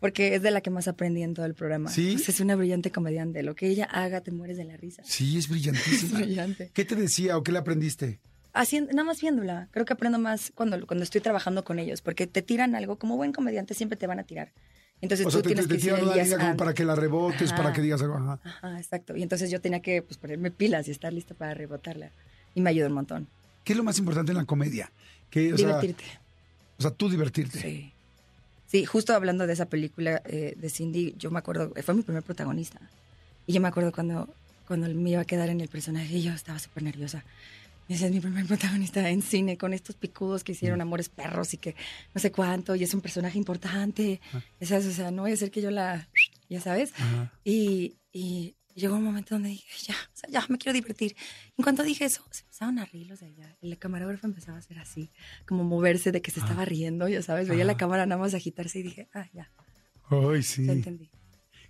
[0.00, 1.90] porque es de la que más aprendí en todo el programa.
[1.90, 2.12] ¿Sí?
[2.14, 3.42] Pues es una brillante comediante.
[3.42, 5.02] Lo que ella haga, te mueres de la risa.
[5.04, 6.18] Sí, es Es brillantísima.
[6.20, 6.70] brillante.
[6.74, 8.18] ¿Qué te decía o qué le aprendiste?
[8.56, 9.68] Haciendo, nada más viéndola.
[9.72, 12.98] Creo que aprendo más cuando, cuando estoy trabajando con ellos, porque te tiran algo.
[12.98, 14.52] Como buen comediante siempre te van a tirar.
[15.04, 16.94] Entonces O tú sea, tienes te, te que decir una línea como para que la
[16.96, 17.62] rebotes, Ajá.
[17.62, 18.16] para que digas algo.
[18.16, 18.40] Ajá.
[18.42, 19.14] Ajá, exacto.
[19.14, 22.10] Y entonces yo tenía que pues, ponerme pilas y estar lista para rebotarla.
[22.54, 23.28] Y me ayudó un montón.
[23.64, 24.90] ¿Qué es lo más importante en la comedia?
[25.30, 26.04] Que, o, sea, Divertirte.
[26.78, 27.60] o sea, tú divertirte.
[27.60, 27.92] Sí.
[28.66, 32.22] Sí, justo hablando de esa película eh, de Cindy, yo me acuerdo, fue mi primer
[32.22, 32.80] protagonista.
[33.46, 34.28] Y yo me acuerdo cuando,
[34.66, 37.22] cuando me iba a quedar en el personaje y yo estaba súper nerviosa.
[37.88, 41.58] Ese es mi primer protagonista en cine, con estos picudos que hicieron amores perros y
[41.58, 41.74] que
[42.14, 44.20] no sé cuánto, y es un personaje importante.
[44.60, 46.08] Ya sabes, o sea, no voy a ser que yo la,
[46.48, 46.92] ya sabes.
[46.96, 47.32] Ajá.
[47.44, 51.14] Y, y llegó un momento donde dije, ya, o sea, ya me quiero divertir.
[51.56, 53.56] En cuanto dije eso, se empezaron a reír los de allá.
[53.60, 55.10] El camarógrafo empezaba a hacer así,
[55.46, 57.48] como moverse de que se estaba riendo, ya sabes.
[57.48, 59.50] Veía la cámara nada más agitarse y dije, ah, ya,
[60.10, 60.66] Ay, sí.
[60.66, 61.10] ya entendí.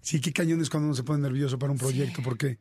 [0.00, 2.58] Sí, qué cañón es cuando uno se pone nervioso para un proyecto, porque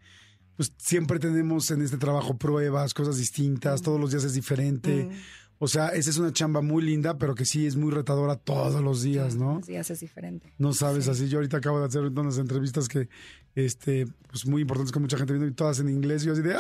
[0.56, 5.06] pues siempre tenemos en este trabajo pruebas, cosas distintas, todos los días es diferente.
[5.06, 5.44] Mm.
[5.60, 8.82] O sea, esa es una chamba muy linda, pero que sí es muy retadora todos
[8.82, 9.56] los días, ¿no?
[9.60, 10.54] Los días es diferente.
[10.58, 11.12] No sabes, Sí.
[11.12, 13.08] así yo ahorita acabo de hacer unas entrevistas que,
[13.56, 16.42] este, pues muy importantes con mucha gente viendo y todas en inglés, y yo así
[16.42, 16.60] de ¡ah!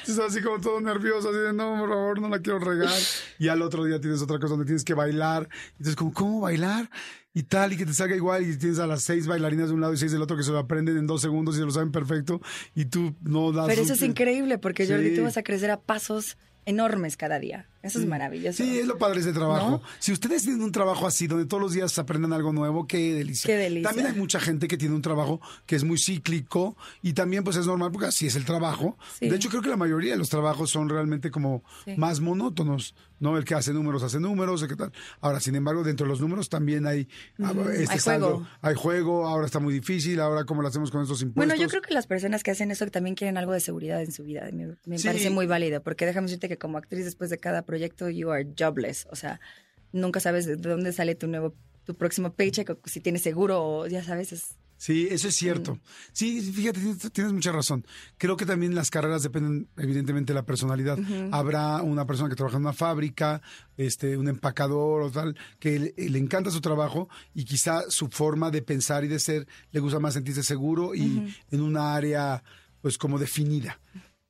[0.00, 2.90] Entonces, así como todo nervioso, así de no, por favor, no la quiero regar.
[3.38, 5.48] Y al otro día tienes otra cosa donde tienes que bailar.
[5.72, 6.90] Entonces, como, ¿cómo bailar?
[7.34, 9.80] Y tal, y que te salga igual, y tienes a las seis bailarinas de un
[9.80, 11.70] lado y seis del otro que se lo aprenden en dos segundos y se lo
[11.70, 12.40] saben perfecto,
[12.74, 13.66] y tú no das.
[13.68, 16.36] Pero eso un- es increíble, porque Jordi, tú vas a crecer a pasos
[16.66, 17.66] enormes cada día.
[17.82, 18.62] Eso es maravilloso.
[18.62, 19.70] Sí, es lo padre de ese trabajo.
[19.70, 19.82] ¿No?
[19.98, 23.48] Si ustedes tienen un trabajo así, donde todos los días aprenden algo nuevo, qué delicia.
[23.48, 23.88] Qué delicia.
[23.88, 27.56] También hay mucha gente que tiene un trabajo que es muy cíclico y también pues
[27.56, 28.96] es normal porque así es el trabajo.
[29.18, 29.28] Sí.
[29.28, 31.94] De hecho, creo que la mayoría de los trabajos son realmente como Sí.
[31.96, 33.36] más monótonos, ¿no?
[33.36, 34.92] El que hace números hace números, el que tal.
[35.20, 37.08] Ahora, sin embargo, dentro de los números también hay,
[37.42, 38.46] ah, este hay saldo, juego.
[38.60, 41.48] hay juego, ahora está muy difícil, ahora cómo lo hacemos con estos impuestos.
[41.48, 44.12] Bueno, yo creo que las personas que hacen eso también quieren algo de seguridad en
[44.12, 44.48] su vida.
[44.52, 48.08] Me, me parece muy válido, porque déjame decirte que como actriz después de cada proyecto,
[48.08, 49.06] you are jobless.
[49.10, 49.40] O sea,
[49.92, 53.86] nunca sabes de dónde sale tu nuevo, tu próximo paycheck, o si tienes seguro, o
[53.86, 55.78] ya sabes, es, Sí, eso es cierto.
[56.10, 56.80] Sí, fíjate,
[57.12, 57.86] tienes, mucha razón.
[58.18, 60.98] Creo que también las carreras dependen evidentemente de la personalidad.
[61.30, 63.42] Habrá una persona que trabaja en una fábrica,
[63.76, 68.50] este, un empacador o tal, que le, le encanta su trabajo y quizá su forma
[68.50, 72.42] de pensar y de ser le gusta más sentirse seguro y en una área
[72.80, 73.78] pues como definida.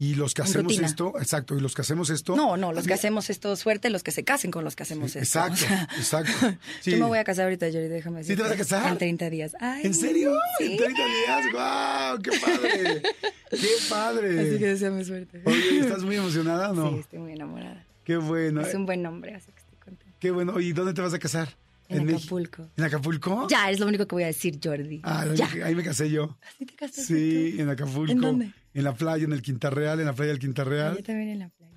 [0.02, 0.88] Y los que hacemos rutina.
[0.88, 2.34] esto, exacto, y los que hacemos esto...
[2.34, 5.14] No, no, los que hacemos esto, suerte, los que se casen con los que hacemos
[5.14, 5.20] esto.
[5.20, 6.58] Exacto, O sea, exacto.
[6.80, 6.90] Sí.
[6.90, 8.34] Yo me voy a casar ahorita, Yuri, déjame decir.
[8.34, 8.90] ¿Sí te vas a casar?
[8.90, 9.52] En 30 días.
[9.60, 10.34] Ay, ¿En serio?
[10.58, 10.72] sí.
[10.72, 11.52] ¿En 30 días?
[11.52, 12.18] ¡Guau!
[12.20, 13.02] ¡Qué padre!
[13.48, 14.40] ¡Qué padre!
[14.48, 15.40] Así que deseame suerte.
[15.44, 16.90] Oye, ¿estás muy emocionada o no?
[16.90, 17.86] Sí, estoy muy enamorada.
[18.02, 18.62] Qué bueno.
[18.62, 20.16] Es un buen nombre, así que estoy contenta.
[20.18, 20.58] Qué bueno.
[20.58, 21.56] ¿Y dónde te vas a casar?
[21.94, 22.08] En?
[22.14, 22.70] Acapulco.
[22.76, 23.46] ¿En Acapulco?
[23.48, 25.00] Ya, es lo único que voy a decir, Jordi.
[25.02, 25.48] Ah, ya.
[25.64, 26.38] ahí me casé yo.
[26.42, 27.62] ¿Así te casaste Sí, tú?
[27.62, 28.12] en Acapulco.
[28.12, 28.52] ¿En dónde?
[28.74, 30.96] En la playa, en el Quinta Real, en la playa del Quinta Ah, Real.
[30.96, 31.72] Yo también en la playa.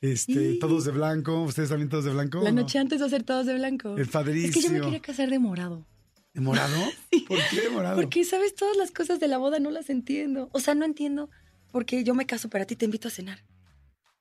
[0.00, 1.42] Este, todos de blanco.
[1.42, 2.38] ¿Ustedes también todos de blanco?
[2.42, 2.60] La o no?
[2.62, 3.96] noche antes va a ser todos de blanco.
[3.96, 4.48] Es padrísimo.
[4.50, 5.86] Es que yo me quería casar de morado.
[6.34, 6.76] ¿De morado?
[7.28, 7.96] ¿Por qué de morado?
[8.00, 8.54] Porque, ¿sabes?
[8.54, 10.48] Todas las cosas de la boda no las entiendo.
[10.52, 11.30] O sea, no entiendo
[11.72, 13.40] porque yo me caso, pero a ti te invito a cenar.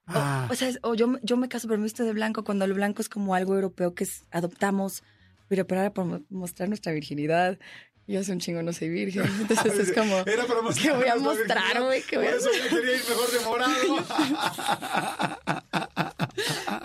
[0.08, 2.64] O- Ah, O, sea, o yo, yo me caso, pero me visto de blanco, cuando
[2.66, 5.04] el blanco es como algo europeo que es- adoptamos,
[5.48, 7.58] pero para, para mo- mostrar nuestra virginidad.
[8.08, 9.24] Yo hace un chingo no soy virgen.
[9.42, 10.20] Entonces es como.
[10.20, 12.04] Era para ¿Qué voy a mostrar, güey?
[12.04, 13.96] ¿Qué voy a Por eso yo quería ir mejor de morado.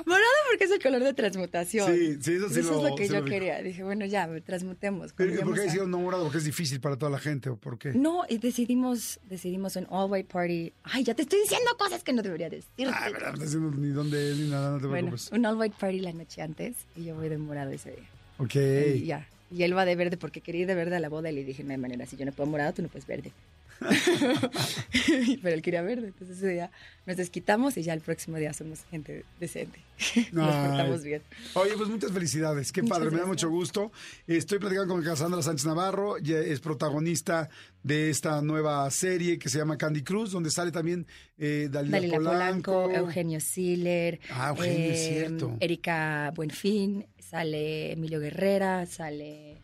[0.06, 1.86] Morado porque es el color de transmutación.
[1.94, 3.62] Sí, sí, eso sí Eso lo- es lo que sí yo lo quería.
[3.62, 5.12] Dije, bueno, ya, transmutemos.
[5.12, 6.22] Pero, ¿y cambiemos ¿Por qué hicieron no morado?
[6.24, 7.92] Porque es difícil para toda la gente, ¿o por qué?
[7.92, 10.72] No, y decidimos, decidimos un all white party.
[10.84, 12.86] Ay, ya te estoy diciendo cosas que no debería decirte.
[12.86, 15.30] Ah, verdad, no estoy diciendo ni dónde es ni nada, no te bueno, preocupes.
[15.32, 18.08] un all white party la noche antes y yo voy de morado ese día.
[18.40, 18.54] Ok.
[18.96, 19.26] Y ya.
[19.52, 21.44] Y él va de verde porque quería ir de verde a la boda y le
[21.44, 23.32] dije, no hay manera, si yo no puedo morado, tú no puedes verde.
[25.42, 26.70] Pero él quería verde, entonces ese día
[27.06, 29.80] nos desquitamos y ya el próximo día somos gente decente.
[30.32, 31.22] Nos portamos bien.
[31.54, 32.72] Oye, pues muchas felicidades.
[32.72, 33.90] Qué Muchas padre, me da mucho gusto.
[34.26, 37.48] Estoy platicando con Cassandra Sánchez Navarro, ya es protagonista
[37.82, 41.06] de esta nueva serie que se llama Candy Cruz, donde sale también
[41.38, 42.72] eh, Dalila, Dalila Polanco.
[42.82, 45.56] Polanco, Eugenio Siller, Ah, Eugenio, es cierto.
[45.60, 49.56] Erika Buenfin, sale Emilio Guerrera, sale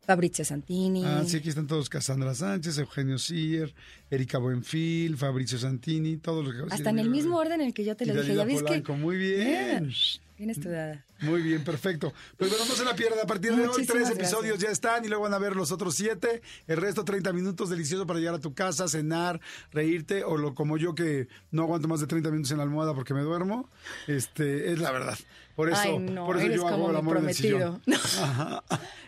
[0.00, 1.02] Fabrizio Santini.
[1.04, 1.88] Ah, sí, aquí están todos.
[1.88, 3.74] Cassandra Sánchez, Eugenio Sier,
[4.10, 6.74] Erika Buenfil, Fabricio Santini, todos los que...
[6.74, 8.34] Hasta en el mismo orden en el que yo te lo dije.
[8.34, 8.60] Ya que.
[8.60, 9.90] Polanco, muy bien.
[10.36, 11.04] Bien estudiada.
[11.20, 12.12] Muy bien, perfecto.
[12.36, 13.22] Pues bueno, no se la pierda.
[13.22, 14.60] A partir de hoy, tres episodios gracias.
[14.60, 16.42] ya están y luego van a ver los otros siete.
[16.66, 19.40] El resto, 30 minutos delicioso para llegar a tu casa, cenar,
[19.70, 22.94] reírte o lo como yo que no aguanto más de 30 minutos en la almohada
[22.94, 23.70] porque me duermo.
[24.08, 25.16] Este, es la verdad.
[25.54, 27.34] Por eso, Ay, no, por eso eres yo hago como el mi amor en el
[27.34, 27.80] sillón.
[27.80, 28.64] prometido.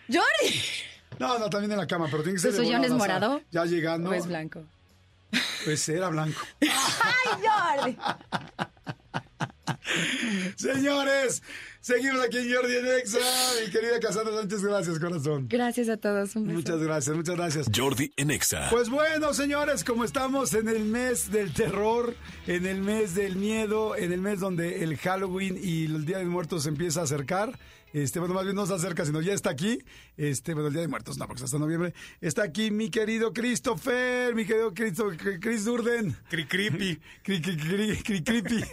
[0.08, 0.60] ¡Jordi!
[1.18, 3.40] No, no, también en la cama, pero tiene que ser ¿Tu sillón es morado?
[3.50, 4.10] Ya llegando.
[4.10, 4.62] ¿O es blanco?
[5.64, 6.40] Pues era blanco.
[6.60, 7.98] ¡Ay, Jordi!
[10.56, 11.42] Señores,
[11.86, 13.18] seguimos aquí en Jordi en Exa.
[13.64, 15.46] Mi querida Casandra Sánchez, gracias, corazón.
[15.48, 16.34] Gracias a todos.
[16.34, 16.56] Un beso.
[16.56, 17.66] Muchas gracias, muchas gracias.
[17.74, 18.68] Jordi en Exa.
[18.70, 22.16] Pues bueno, señores, como estamos en el mes del terror,
[22.48, 26.24] en el mes del miedo, en el mes donde el Halloween y el Día de
[26.24, 27.56] Muertos se empieza a acercar,
[28.02, 29.78] este, bueno, más bien no se acerca, sino ya está aquí,
[30.18, 34.34] este, bueno, el Día de Muertos, no, porque hasta noviembre, está aquí mi querido Christopher,
[34.34, 36.14] mi querido Cristo, Chris Durden.
[36.28, 37.00] Cri creepy.
[37.22, 38.64] Cri, cri, cri, cri, creepy.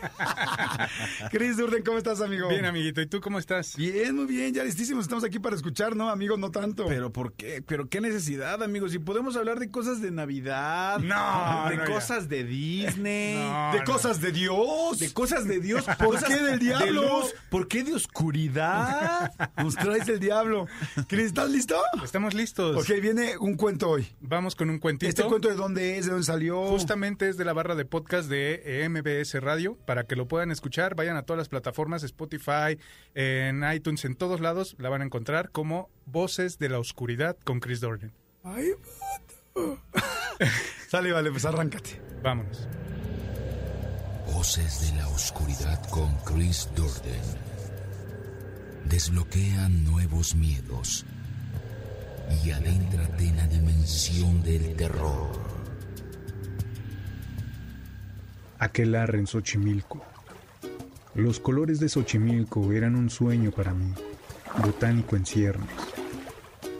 [1.32, 2.50] Chris Durden, ¿cómo estás, amigo?
[2.50, 3.00] Bien, amiguito.
[3.00, 3.78] ¿Y tú cómo estás?
[3.78, 6.36] Bien, muy bien, ya listísimos, estamos aquí para escuchar, ¿no, amigo?
[6.36, 6.86] No tanto.
[6.88, 7.64] Pero ¿por qué?
[7.66, 8.92] ¿Pero qué necesidad, amigos?
[8.92, 11.00] Si podemos hablar de cosas de Navidad.
[11.00, 11.94] No, De no, ya.
[11.94, 13.38] cosas de Disney.
[13.38, 13.86] No, de no.
[13.86, 15.00] cosas de Dios.
[15.00, 15.86] De cosas de Dios.
[15.98, 16.86] ¿Por qué del diablo?
[16.86, 17.36] De luz.
[17.50, 19.13] ¿Por qué de oscuridad?
[19.58, 20.68] Nos traes el diablo.
[21.08, 21.76] Chris, ¿estás listo?
[22.04, 22.78] Estamos listos.
[22.78, 24.08] Ok, viene un cuento hoy.
[24.22, 25.10] Vamos con un cuentito.
[25.10, 26.06] ¿Este cuento de dónde es?
[26.06, 26.68] ¿De dónde salió?
[26.68, 29.78] Justamente es de la barra de podcast de eh, MBS Radio.
[29.86, 32.78] Para que lo puedan escuchar, vayan a todas las plataformas, Spotify,
[33.14, 37.60] en iTunes, en todos lados, la van a encontrar como Voces de la Oscuridad con
[37.60, 38.14] Chris Dorden.
[38.44, 39.80] Ay, vato.
[40.90, 42.02] Sale, vale, pues arráncate.
[42.22, 42.68] Vámonos.
[44.34, 47.53] Voces de la oscuridad con Chris Durden.
[48.90, 51.06] Desbloquean nuevos miedos
[52.44, 55.32] y adéntrate en la dimensión del terror.
[58.60, 60.04] Aquelarre en Xochimilco.
[61.16, 63.94] Los colores de Xochimilco eran un sueño para mí,
[64.64, 65.70] botánico en ciernes.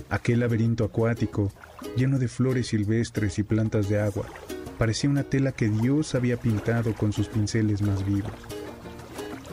[0.10, 1.52] Aquel laberinto acuático,
[1.96, 4.28] lleno de flores silvestres y plantas de agua,
[4.78, 8.32] parecía una tela que Dios había pintado con sus pinceles más vivos.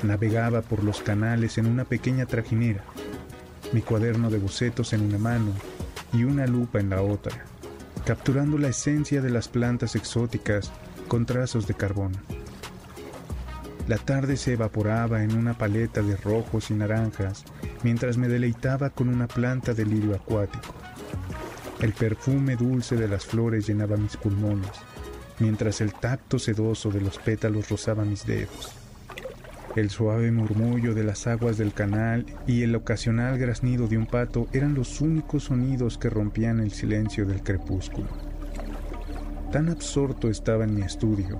[0.02, 2.84] Navegaba por los canales en una pequeña trajinera,
[3.72, 5.52] mi cuaderno de bocetos en una mano
[6.12, 7.44] y una lupa en la otra,
[8.04, 10.72] capturando la esencia de las plantas exóticas
[11.06, 12.12] con trazos de carbón.
[13.88, 17.44] La tarde se evaporaba en una paleta de rojos y naranjas
[17.82, 20.74] mientras me deleitaba con una planta de lirio acuático.
[21.80, 24.70] El perfume dulce de las flores llenaba mis pulmones,
[25.38, 28.79] mientras el tacto sedoso de los pétalos rozaba mis dedos.
[29.76, 34.48] El suave murmullo de las aguas del canal y el ocasional graznido de un pato
[34.52, 38.08] eran los únicos sonidos que rompían el silencio del crepúsculo.
[39.52, 41.38] Tan absorto estaba en mi estudio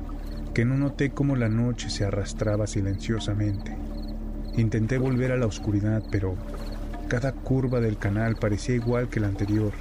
[0.54, 3.76] que no noté cómo la noche se arrastraba silenciosamente.
[4.56, 6.36] Intenté volver a la oscuridad, pero
[7.08, 9.72] cada curva del canal parecía igual que la anterior.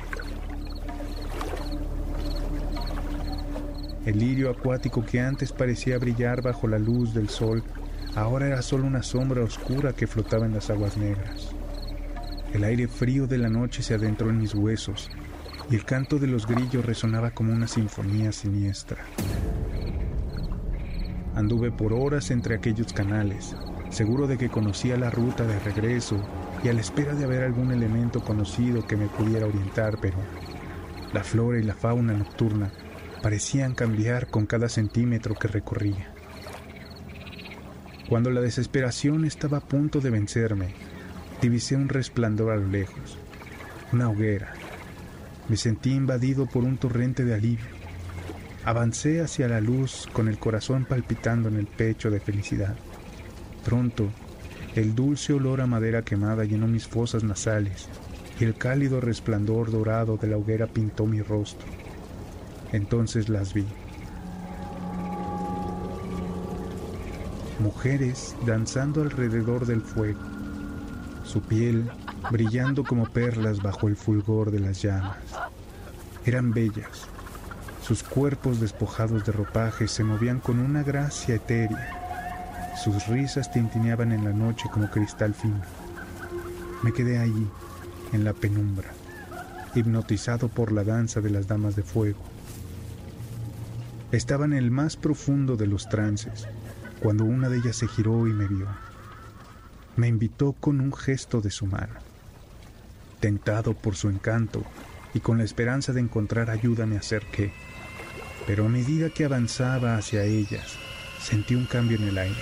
[4.08, 7.64] El lirio acuático que antes parecía brillar bajo la luz del sol,
[8.20, 11.56] ahora era solo una sombra oscura que flotaba en las aguas negras.
[12.54, 15.10] El aire frío de la noche se adentró en mis huesos
[15.70, 19.06] y el canto de los grillos resonaba como una sinfonía siniestra.
[21.36, 23.56] Anduve por horas entre aquellos canales,
[23.90, 26.18] seguro de que conocía la ruta de regreso
[26.64, 30.18] y a la espera de haber algún elemento conocido que me pudiera orientar, pero
[31.14, 32.72] la flora y la fauna nocturna
[33.22, 36.19] parecían cambiar con cada centímetro que recorría.
[38.10, 40.74] Cuando la desesperación estaba a punto de vencerme,
[41.43, 43.20] divisé un resplandor a lo lejos,
[43.93, 44.51] una hoguera,
[45.47, 47.66] Me sentí invadido por un torrente de alivio.
[48.66, 52.76] Avancé hacia la luz con el corazón palpitando en el pecho de felicidad.
[53.64, 54.10] Pronto,
[54.76, 57.89] el dulce olor a madera quemada llenó mis fosas nasales
[58.39, 61.68] y el cálido resplandor dorado de la hoguera pintó mi rostro.
[62.72, 63.66] Entonces las vi.
[67.60, 70.22] Mujeres danzando alrededor del fuego,
[71.26, 71.91] su piel
[72.32, 75.18] brillando como perlas bajo el fulgor de las llamas.
[76.26, 77.07] Eran bellas.
[77.82, 82.76] Sus cuerpos despojados de ropaje se movían con una gracia etérea.
[82.82, 85.62] Sus risas tintineaban en la noche como cristal fino.
[86.82, 87.47] Me quedé allí,
[88.14, 88.89] en la penumbra,
[89.76, 92.20] hipnotizado por la danza de las damas de fuego.
[94.14, 96.47] Estaba en el más profundo de los trances,
[97.00, 98.68] cuando una de ellas se giró y me vio.
[99.95, 101.95] Me invitó con un gesto de su mano.
[103.20, 104.64] Tentado por su encanto
[105.14, 107.52] y con la esperanza de encontrar ayuda me acerqué,
[108.45, 110.78] pero a medida que avanzaba hacia ellas,
[111.20, 112.41] sentí un cambio en el aire.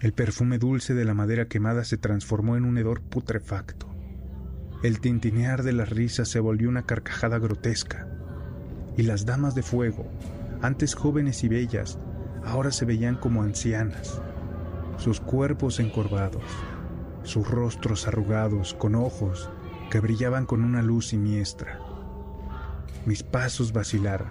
[0.00, 3.88] El perfume dulce de la madera quemada se transformó en un hedor putrefacto.
[4.82, 8.06] El tintinear de las risas se volvió una carcajada grotesca,
[8.96, 10.08] y las damas de fuego,
[10.62, 11.98] antes jóvenes y bellas,
[12.48, 14.20] ahora se veían como ancianas,
[14.96, 16.42] sus cuerpos encorvados,
[17.22, 19.50] sus rostros arrugados con ojos
[19.90, 21.78] que brillaban con una luz siniestra.
[23.06, 24.28] Mis pasos vacilaron.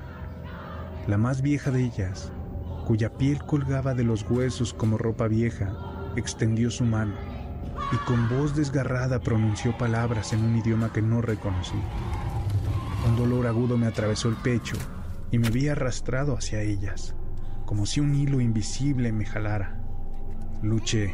[1.08, 2.32] La más vieja de ellas,
[2.86, 5.74] cuya piel colgaba de los huesos como ropa vieja,
[6.16, 7.14] extendió su mano
[7.92, 11.80] y con voz desgarrada pronunció palabras en un idioma que no reconocí.
[13.08, 14.76] Un dolor agudo me atravesó el pecho
[15.32, 17.16] y me vi arrastrado hacia ellas,
[17.68, 19.78] como si un hilo invisible me jalara.
[20.64, 21.14] Luché,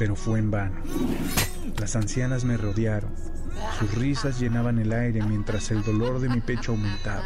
[0.00, 0.80] pero fue en vano.
[1.78, 3.14] Las ancianas me rodearon.
[3.78, 7.22] Sus risas llenaban el aire mientras el dolor de mi pecho aumentaba.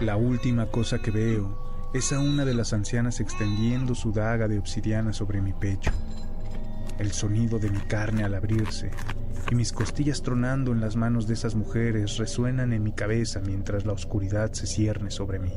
[0.00, 4.58] La última cosa que veo es a una de las ancianas extendiendo su daga de
[4.58, 5.92] obsidiana sobre mi pecho.
[6.98, 8.90] El sonido de mi carne al abrirse
[9.50, 13.84] y mis costillas tronando en las manos de esas mujeres resuenan en mi cabeza mientras
[13.84, 15.52] la oscuridad se cierne sobre mí.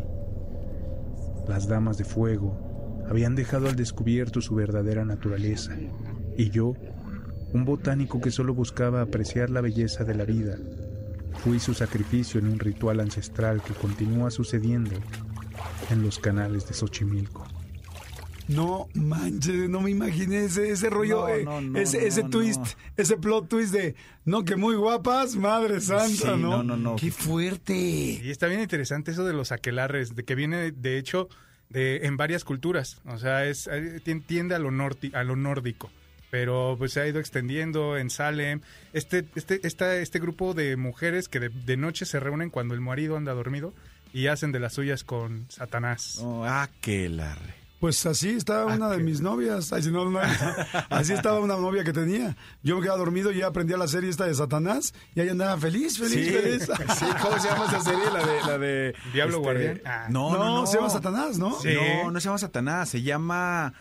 [1.47, 5.75] Las damas de fuego habían dejado al descubierto su verdadera naturaleza,
[6.37, 6.73] y yo,
[7.53, 10.57] un botánico que solo buscaba apreciar la belleza de la vida,
[11.43, 14.95] fui su sacrificio en un ritual ancestral que continúa sucediendo
[15.91, 17.45] en los canales de Xochimilco.
[18.47, 22.23] No manches, no me imaginé ese, ese rollo, No, eh, no, no, ese, no, ese
[22.23, 22.29] no.
[22.29, 22.61] twist,
[22.95, 26.57] ese plot twist de, no, que muy guapas, madre santa, Sí, ¿no?
[26.57, 26.95] no, no, no.
[26.95, 27.73] Qué fuerte.
[27.75, 31.27] Y está bien interesante eso de los aquelarres, de que viene de hecho
[31.69, 35.35] de en varias culturas, o sea, es eh, tien- tiende a lo norti, a lo
[35.35, 35.89] nórdico,
[36.29, 38.61] pero pues se ha ido extendiendo en Salem.
[38.93, 42.81] Este este esta, este grupo de mujeres que de, de noche se reúnen cuando el
[42.81, 43.73] marido anda dormido
[44.13, 46.19] y hacen de las suyas con Satanás.
[46.21, 47.64] Oh, ah, qué larre.
[47.79, 49.71] Pues así estaba una de mis novias.
[49.73, 50.19] Ay, si no, no,
[50.89, 52.35] así estaba una novia que tenía.
[52.63, 55.57] Yo me quedaba dormido y ya aprendía la serie esta de Satanás y ahí andaba
[55.57, 56.63] feliz, feliz, feliz.
[56.97, 58.05] sí, ¿cómo se llama esa serie?
[58.11, 58.41] La de...
[58.47, 59.81] La de Diablo este, Guardián.
[59.85, 60.07] Ah.
[60.09, 61.59] No, no, No, no, se llama Satanás, ¿no?
[61.59, 61.73] Sí.
[61.73, 63.73] No, no se llama Satanás, se llama...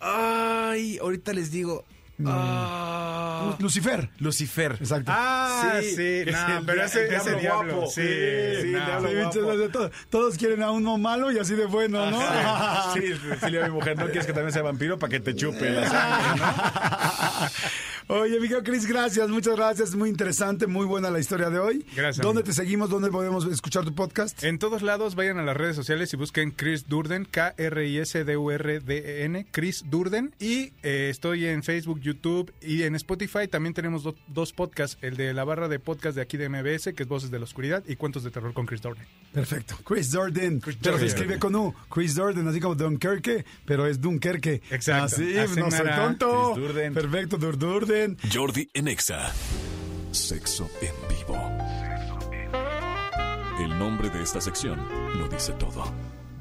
[0.00, 1.84] Ay, ahorita les digo...
[2.24, 4.08] Ah, Lucifer.
[4.18, 4.72] Lucifer.
[4.80, 5.12] Exacto.
[5.14, 7.06] Ah, sí, no, el pero ese,
[7.38, 7.90] diablo guapo.
[7.90, 8.78] sí, Sí, no.
[8.78, 9.90] el diablo Sí, guapo.
[10.08, 12.18] todos quieren a uno malo y así de bueno, ¿no?
[12.94, 13.12] Sí,
[13.46, 15.88] sí, a mi mujer, ¿no quieres que también sea vampiro para que te chupe la
[15.88, 17.46] sangre, no?
[18.08, 19.96] Oye, Miguel Cris, gracias, muchas gracias.
[19.96, 21.84] Muy interesante, muy buena la historia de hoy.
[21.96, 22.44] Gracias, ¿Dónde amigo.
[22.44, 22.88] te seguimos?
[22.88, 24.44] ¿Dónde podemos escuchar tu podcast?
[24.44, 30.32] En todos lados vayan a las redes sociales y busquen Chris Durden, K-R-I-S-D-U-R-D-E-N, Chris Durden.
[30.38, 33.48] Y eh, estoy en Facebook, YouTube y en Spotify.
[33.48, 36.94] También tenemos do- dos podcasts, el de la barra de podcast de aquí de MBS,
[36.94, 39.04] que es Voces de la Oscuridad, y Cuentos de Terror con Chris Durden.
[39.32, 39.74] Perfecto.
[39.84, 40.60] Chris Jordan.
[40.80, 41.74] pero se escribe con U.
[41.92, 44.62] Chris Jordan, así como Dunkerque, pero es Dunkerque.
[44.70, 45.16] Exacto.
[45.16, 46.52] Así, Así no soy tonto.
[46.54, 46.94] Chris Durden.
[46.94, 47.58] Perfecto, Dur
[47.96, 48.16] Durden.
[48.32, 49.32] Jordi en Exa.
[50.10, 51.36] Sexo en vivo.
[53.60, 54.78] El nombre de esta sección
[55.18, 55.84] lo dice todo.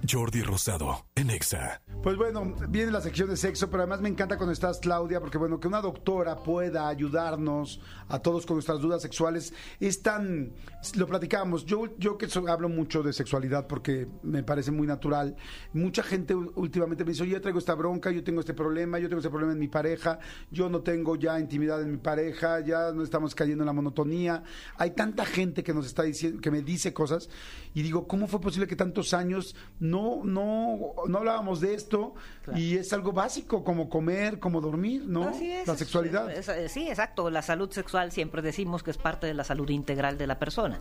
[0.09, 1.81] Jordi Rosado en Exa.
[2.05, 5.39] Pues bueno, viene la sección de sexo, pero además me encanta cuando estás, Claudia, porque
[5.39, 10.51] bueno, que una doctora pueda ayudarnos a todos con nuestras dudas sexuales es tan,
[10.97, 15.35] lo platicamos, yo, yo que hablo mucho de sexualidad porque me parece muy natural,
[15.73, 19.09] mucha gente últimamente me dice, oye, yo traigo esta bronca, yo tengo este problema, yo
[19.09, 20.19] tengo este problema en mi pareja,
[20.51, 24.43] yo no tengo ya intimidad en mi pareja, ya no estamos cayendo en la monotonía,
[24.77, 27.31] hay tanta gente que nos está diciendo, que me dice cosas,
[27.73, 31.94] y digo, ¿cómo fue posible que tantos años no, no, no hablábamos de esto?
[31.95, 32.13] Esto
[32.55, 35.23] y es algo básico como comer, como dormir, ¿no?
[35.29, 36.31] Así es, la sexualidad.
[36.31, 37.29] es- es- sí, exacto.
[37.29, 40.79] La salud sexual siempre decimos que es parte de la salud integral de la persona.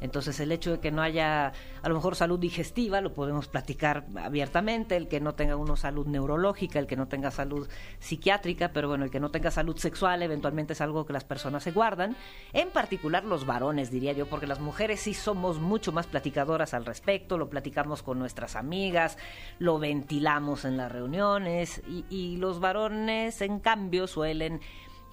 [0.00, 1.52] Entonces, el hecho de que no haya,
[1.82, 4.96] a lo mejor, salud digestiva, lo podemos platicar abiertamente.
[4.96, 9.04] El que no tenga uno salud neurológica, el que no tenga salud psiquiátrica, pero bueno,
[9.04, 12.16] el que no tenga salud sexual, eventualmente es algo que las personas se guardan.
[12.52, 16.84] En particular, los varones, diría yo, porque las mujeres sí somos mucho más platicadoras al
[16.86, 17.36] respecto.
[17.36, 19.18] Lo platicamos con nuestras amigas,
[19.58, 24.60] lo ventilamos en las reuniones y, y los varones, en cambio, suelen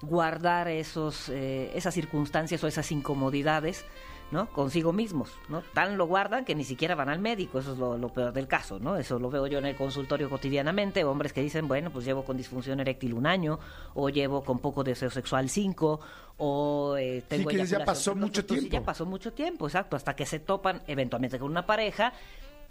[0.02, 3.84] guardar esos, eh, esas circunstancias o esas incomodidades.
[4.30, 4.46] ¿no?
[4.52, 5.62] consigo mismos, ¿no?
[5.72, 8.46] Tan lo guardan que ni siquiera van al médico, eso es lo, lo peor del
[8.46, 8.98] caso, ¿no?
[8.98, 12.36] Eso lo veo yo en el consultorio cotidianamente, hombres que dicen, bueno, pues llevo con
[12.36, 13.58] disfunción eréctil un año,
[13.94, 16.00] o llevo con poco deseo sexual cinco,
[16.36, 18.68] o eh, tengo que ya pasó mucho tiempo.
[18.70, 22.12] Ya pasó mucho tiempo, exacto, hasta que se topan eventualmente con una pareja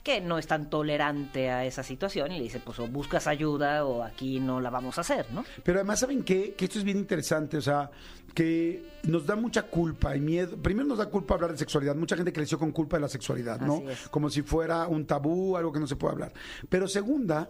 [0.08, 3.84] que no es tan tolerante a esa situación y le dice, pues o buscas ayuda
[3.84, 5.43] o aquí no la vamos a hacer, ¿no?
[5.66, 6.53] Pero además, ¿saben qué?
[6.53, 7.91] Que esto es bien interesante, o sea,
[8.34, 10.55] que nos da mucha culpa y miedo.
[10.55, 11.93] Primero nos da culpa hablar de sexualidad.
[11.93, 13.84] Mucha gente creció con culpa de la sexualidad, ¿no?
[14.10, 16.32] Como si fuera un tabú, algo que no se puede hablar.
[16.70, 17.49] Pero segunda,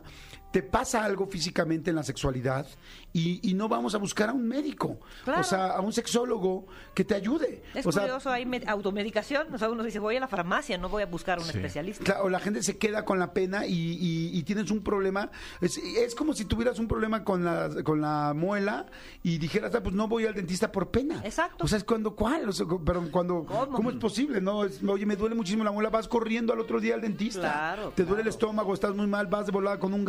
[0.51, 2.65] te pasa algo físicamente en la sexualidad
[3.13, 5.41] y, y no vamos a buscar a un médico, Claro.
[5.41, 7.63] o sea, a un sexólogo que te ayude.
[7.73, 10.77] Es o sea, curioso, hay me- automedicación, o sea, uno dice, voy a la farmacia,
[10.77, 11.57] no voy a buscar a un Sí.
[11.57, 12.03] especialista.
[12.03, 15.29] Claro, la gente se queda con la pena y, y- y tienes un problema.
[15.61, 18.85] Es, es como si tuvieras un problema con la, con la muela
[19.23, 21.21] y dijeras, "Ah, pues no voy al dentista por pena.
[21.23, 21.65] Exacto.
[21.65, 22.47] O sea, es cuando, ¿cuál?
[22.49, 23.67] O sea, pero cuando, ¿Cómo?
[23.71, 23.89] ¿cómo?
[23.89, 24.41] es posible?
[24.41, 27.41] No, Es, oye, me duele muchísimo la muela, vas corriendo al otro día al dentista.
[27.41, 30.05] Claro, Te duele el estómago, estás muy mal, vas de volada con un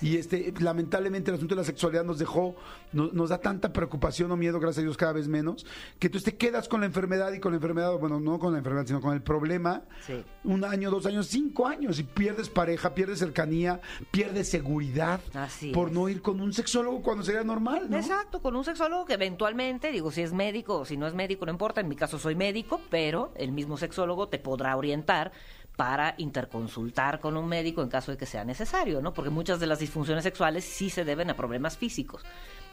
[0.00, 2.54] y este, lamentablemente el asunto de la sexualidad nos dejó,
[2.92, 5.66] no- nos da tanta preocupación o miedo, gracias a Dios, cada vez menos,
[5.98, 8.58] que tú te quedas con la enfermedad y con la enfermedad, bueno, no con la
[8.58, 10.24] enfermedad, sino con el problema Sí.
[10.44, 13.80] un año, dos años, cinco años y pierdes pareja, pierdes cercanía,
[14.10, 17.96] pierdes seguridad Así por no ir con un sexólogo cuando sería normal, ¿no?
[17.96, 21.44] Exacto, con un sexólogo que eventualmente, digo, si es médico o si no es médico,
[21.46, 25.32] no importa, en mi caso soy médico, pero el mismo sexólogo te podrá orientar
[25.76, 29.14] para interconsultar con un médico en caso de que sea necesario, ¿no?
[29.14, 32.22] Porque muchas de las disfunciones sexuales sí se deben a problemas físicos,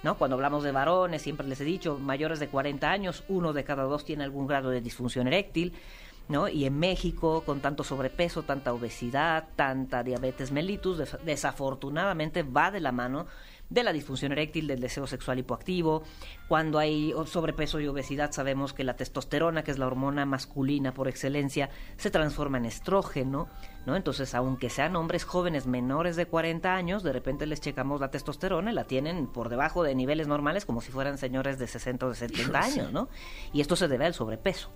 [0.03, 0.17] ¿no?
[0.17, 3.83] Cuando hablamos de varones, siempre les he dicho, mayores de 40 años, uno de cada
[3.83, 5.73] dos tiene algún grado de disfunción eréctil,
[6.27, 6.47] ¿no?
[6.47, 12.91] Y en México, con tanto sobrepeso, tanta obesidad, tanta diabetes mellitus, desafortunadamente va de la
[12.91, 13.27] mano
[13.69, 16.03] de la disfunción eréctil, del deseo sexual hipoactivo.
[16.47, 21.07] Cuando hay sobrepeso y obesidad, sabemos que la testosterona, que es la hormona masculina por
[21.07, 23.47] excelencia, se transforma en estrógeno,
[23.85, 23.95] ¿no?
[23.95, 28.71] Entonces, aunque sean hombres jóvenes menores de 40 años, de repente les checamos la testosterona
[28.71, 32.09] y la tienen por debajo de niveles normales, como si fueran señores de 60 o
[32.09, 33.09] de 70 años, ¿no?
[33.53, 34.71] Y esto se debe al sobrepeso.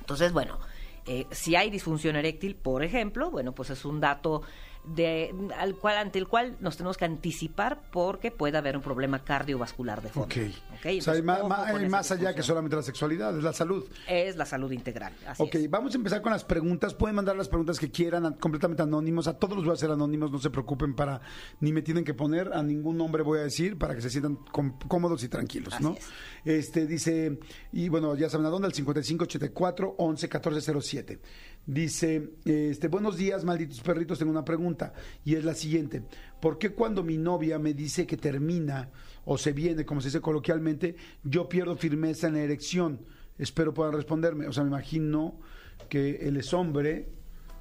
[0.00, 0.58] Entonces, bueno,
[1.06, 4.42] eh, si hay disfunción eréctil, por ejemplo, bueno, pues es un dato
[4.86, 9.24] de, al cual, ante el cual nos tenemos que anticipar porque puede haber un problema
[9.24, 10.26] cardiovascular de fondo.
[10.26, 10.36] Ok.
[10.78, 10.86] ¿ok?
[10.98, 13.84] o sea, hay más, hay allá que solamente la sexualidad, es la salud.
[14.08, 15.12] Es la salud integral.
[15.26, 15.70] Así ok, es.
[15.70, 16.94] vamos a empezar con las preguntas.
[16.94, 19.26] Pueden mandar las preguntas que quieran, completamente anónimos.
[19.28, 21.20] A todos los voy a hacer anónimos, no se preocupen para,
[21.60, 24.36] ni me tienen que poner, a ningún nombre voy a decir, para que se sientan
[24.52, 25.94] com- cómodos y tranquilos, Así ¿no?
[25.94, 26.06] es.
[26.44, 27.38] Este, dice,
[27.72, 31.20] y bueno, ya saben a dónde, al 5584 11 1407.
[31.66, 34.92] Dice, este, buenos días, malditos perritos, tengo una pregunta,
[35.24, 36.02] y es la siguiente.
[36.40, 38.90] ¿Por qué cuando mi novia me dice que termina
[39.24, 40.94] o se viene, como se dice coloquialmente,
[41.24, 43.00] yo pierdo firmeza en la erección?
[43.36, 44.46] Espero puedan responderme.
[44.46, 45.40] O sea, me imagino
[45.88, 47.08] que él es hombre,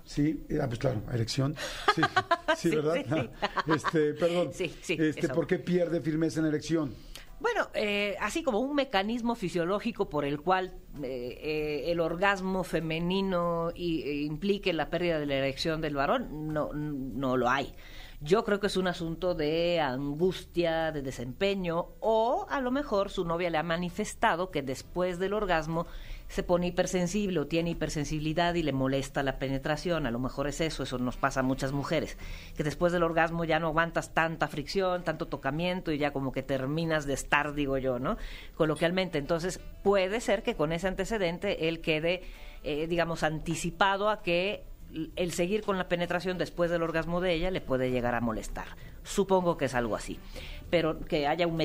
[0.03, 0.45] ¿sí?
[0.49, 1.55] Eh, Ah, pues claro, erección.
[1.95, 2.01] Sí,
[2.57, 2.95] sí, Sí, ¿verdad?
[2.95, 3.71] sí, sí.
[3.73, 4.49] Este, perdón.
[4.53, 5.29] Sí, sí, Este.
[5.29, 6.93] ¿Por qué pierde firmeza en la erección?
[7.39, 10.73] Bueno, eh, así como un mecanismo fisiológico por el cual
[11.03, 16.53] eh, eh, el orgasmo femenino y- e implique la pérdida de la erección del varón,
[16.53, 17.75] no, no lo hay.
[18.21, 23.25] Yo creo que es un asunto de angustia, de desempeño, o a lo mejor su
[23.25, 25.85] novia le ha manifestado que después del orgasmo
[26.27, 30.05] se pone hipersensible o tiene hipersensibilidad y le molesta la penetración.
[30.05, 32.17] A lo mejor es eso, eso nos pasa a muchas mujeres,
[32.55, 36.43] que después del orgasmo ya no aguantas tanta fricción, tanto tocamiento y ya como que
[36.43, 38.17] terminas de estar, digo yo, ¿no?
[38.55, 39.17] Coloquialmente.
[39.17, 42.23] Entonces puede ser que con ese antecedente él quede,
[42.63, 44.63] eh, digamos, anticipado a que
[45.15, 48.67] el seguir con la penetración después del orgasmo de ella le puede llegar a molestar.
[49.03, 50.19] Supongo que es algo así.
[50.69, 51.61] Pero que haya un,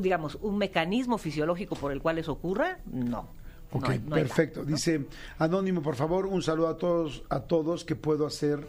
[0.00, 3.28] digamos, un mecanismo fisiológico por el cual eso ocurra, no.
[3.72, 4.64] Ok, No no perfecto.
[4.64, 5.06] Dice,
[5.38, 8.66] Anónimo, por favor, un saludo a todos, a todos que puedo hacer.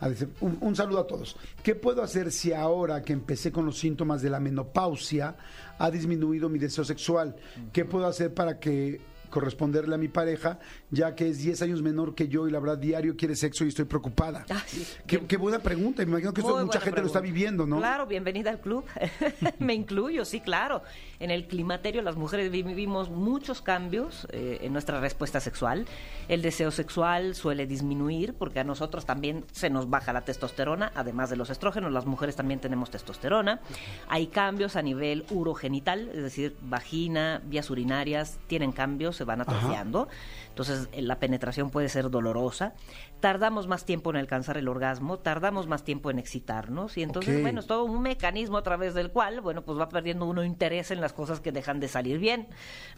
[0.00, 1.36] ah, dice, un, un saludo a todos.
[1.62, 5.36] ¿Qué puedo hacer si ahora que empecé con los síntomas de la menopausia
[5.78, 7.36] ha disminuido mi deseo sexual?
[7.72, 10.58] ¿Qué puedo hacer para que corresponderle a mi pareja,
[10.90, 13.68] ya que es 10 años menor que yo y la verdad diario quiere sexo y
[13.68, 14.44] estoy preocupada.
[14.50, 14.62] Ah.
[15.06, 17.78] Qué, qué buena pregunta, me imagino que esto mucha gente lo está viviendo, ¿no?
[17.78, 18.84] Claro, bienvenida al club.
[19.58, 20.82] Me incluyo, sí, claro.
[21.20, 25.86] En el climaterio las mujeres vi- vivimos muchos cambios eh, en nuestra respuesta sexual.
[26.28, 31.30] El deseo sexual suele disminuir porque a nosotros también se nos baja la testosterona, además
[31.30, 33.60] de los estrógenos, las mujeres también tenemos testosterona.
[34.08, 40.08] Hay cambios a nivel urogenital, es decir, vagina, vías urinarias, tienen cambios, se van atrofiando.
[40.48, 42.72] Entonces, eh, la penetración puede ser dolorosa.
[43.20, 46.96] Tardamos más tiempo en alcanzar el orgasmo, tardamos más tiempo en excitarnos.
[46.96, 50.24] Y entonces, bueno, es todo un mecanismo a través del cual, bueno, pues va perdiendo
[50.26, 52.48] uno interés en las cosas que dejan de salir bien,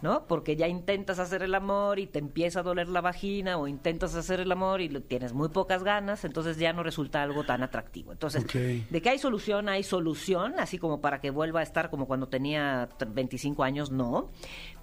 [0.03, 0.27] ¿no?
[0.27, 4.15] Porque ya intentas hacer el amor y te empieza a doler la vagina o intentas
[4.15, 8.13] hacer el amor y tienes muy pocas ganas, entonces ya no resulta algo tan atractivo.
[8.13, 8.45] Entonces,
[8.91, 12.29] de que hay solución, hay solución, así como para que vuelva a estar como cuando
[12.29, 14.31] tenía tr- 25 años, no.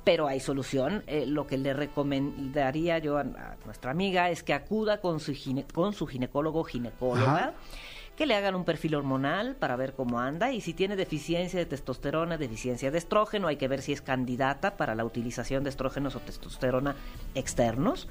[0.08, 1.04] Pero hay solución.
[1.06, 5.34] Eh, lo que le recomendaría yo a, a nuestra amiga es que acuda con su,
[5.34, 7.54] gine- con su ginecólogo o ginecóloga Ajá.
[8.16, 11.66] que le hagan un perfil hormonal para ver cómo anda y si tiene deficiencia de
[11.66, 16.16] testosterona, deficiencia de estrógeno, hay que ver si es candidata para la utilización de estrógenos
[16.16, 16.96] o testosterona
[17.36, 18.08] externos.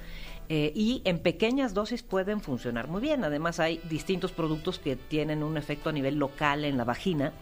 [0.49, 3.23] Eh, y en pequeñas dosis pueden funcionar muy bien.
[3.25, 7.33] Además hay distintos productos que tienen un efecto a nivel local en la vagina,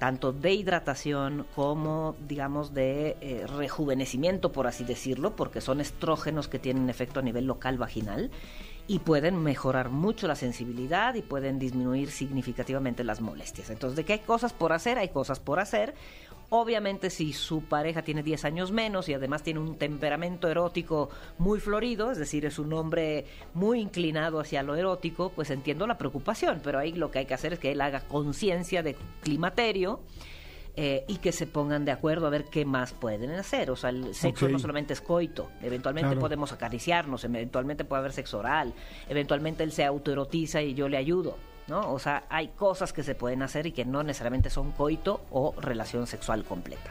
[0.00, 6.58] tanto de hidratación como, digamos, de eh, rejuvenecimiento, por así decirlo, porque son estrógenos que
[6.58, 8.30] tienen efecto a nivel local vaginal
[8.88, 13.68] y pueden mejorar mucho la sensibilidad y pueden disminuir significativamente las molestias.
[13.68, 15.94] Entonces, de que hay cosas por hacer, hay cosas por hacer.
[16.52, 21.60] Obviamente, si su pareja tiene 10 años menos y además tiene un temperamento erótico muy
[21.60, 23.24] florido, es decir, es un hombre
[23.54, 27.34] muy inclinado hacia lo erótico, pues entiendo la preocupación, pero ahí lo que hay que
[27.34, 30.00] hacer es que él haga conciencia de climaterio
[30.74, 33.70] eh, y que se pongan de acuerdo a ver qué más pueden hacer.
[33.70, 36.20] O sea, el sexo no solamente es coito, eventualmente Claro.
[36.20, 38.74] podemos acariciarnos, eventualmente puede haber sexo oral,
[39.08, 41.36] eventualmente él se autoerotiza y yo le ayudo.
[41.68, 41.92] ¿No?
[41.92, 45.54] O sea, hay cosas que se pueden hacer y que no necesariamente son coito o
[45.60, 46.90] relación sexual completa.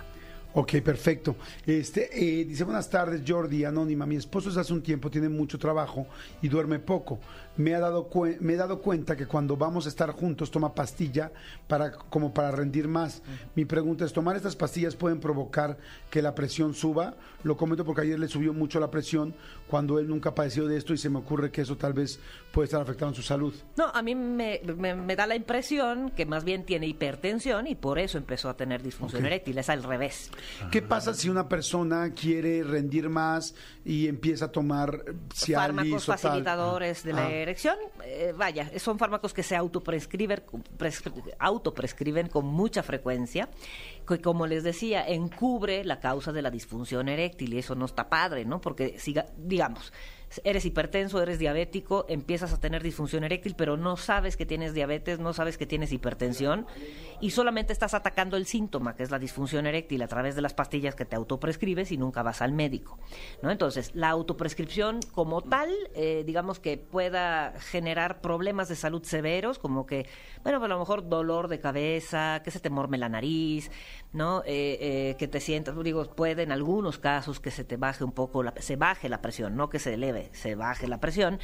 [0.53, 1.35] Ok, perfecto.
[1.65, 2.09] Este,
[2.41, 4.07] eh, dice, buenas tardes, Jordi, anónima.
[4.07, 6.07] Mi esposo desde hace un tiempo tiene mucho trabajo
[6.41, 7.19] y duerme poco.
[7.57, 11.31] Me, ha dado me he dado cuenta que cuando vamos a estar juntos toma pastilla
[11.67, 13.21] para, como para rendir más.
[13.53, 15.77] Mi pregunta es, ¿tomar estas pastillas pueden provocar
[16.09, 17.15] que la presión suba?
[17.43, 19.35] Lo comento porque ayer le subió mucho la presión
[19.67, 22.19] cuando él nunca ha padecido de esto y se me ocurre que eso tal vez
[22.53, 23.53] puede estar afectando su salud.
[23.77, 27.75] No, a mí me, me- me da la impresión que más bien tiene hipertensión y
[27.75, 29.57] por eso empezó a tener disfunción eréctil.
[29.57, 30.31] Es al revés.
[30.71, 36.09] ¿Qué pasa si una persona quiere rendir más y empieza a tomar eh, Cialis fármacos
[36.09, 36.19] o tal?
[36.19, 37.31] facilitadores de la Ah.
[37.31, 37.75] erección,
[38.05, 40.41] eh, vaya, son fármacos que se autoprescriben,
[40.77, 41.01] pres-
[41.39, 43.49] autoprescriben con mucha frecuencia,
[44.07, 48.09] que como les decía, encubre la causa de la disfunción eréctil y eso no está
[48.09, 48.61] padre, ¿no?
[48.61, 49.91] Porque, siga, digamos,
[50.43, 55.19] eres hipertenso, eres diabético, empiezas a tener disfunción eréctil, pero no sabes que tienes diabetes,
[55.19, 56.67] no sabes que tienes hipertensión
[57.21, 60.53] y solamente estás atacando el síntoma, que es la disfunción eréctil, a través de las
[60.53, 62.99] pastillas que te autoprescribes y nunca vas al médico.
[63.41, 63.51] ¿no?
[63.51, 69.85] Entonces, la autoprescripción como tal, eh, digamos que pueda generar problemas de salud severos, como
[69.85, 70.07] que,
[70.43, 73.71] bueno, pues a lo mejor dolor de cabeza, que se te morme la nariz,
[74.13, 74.41] ¿no?
[74.45, 78.11] Eh, eh, que te sientas, digo, puede en algunos casos que se te baje un
[78.11, 81.39] poco, la, se baje la presión, no que se eleve, se baje la presión.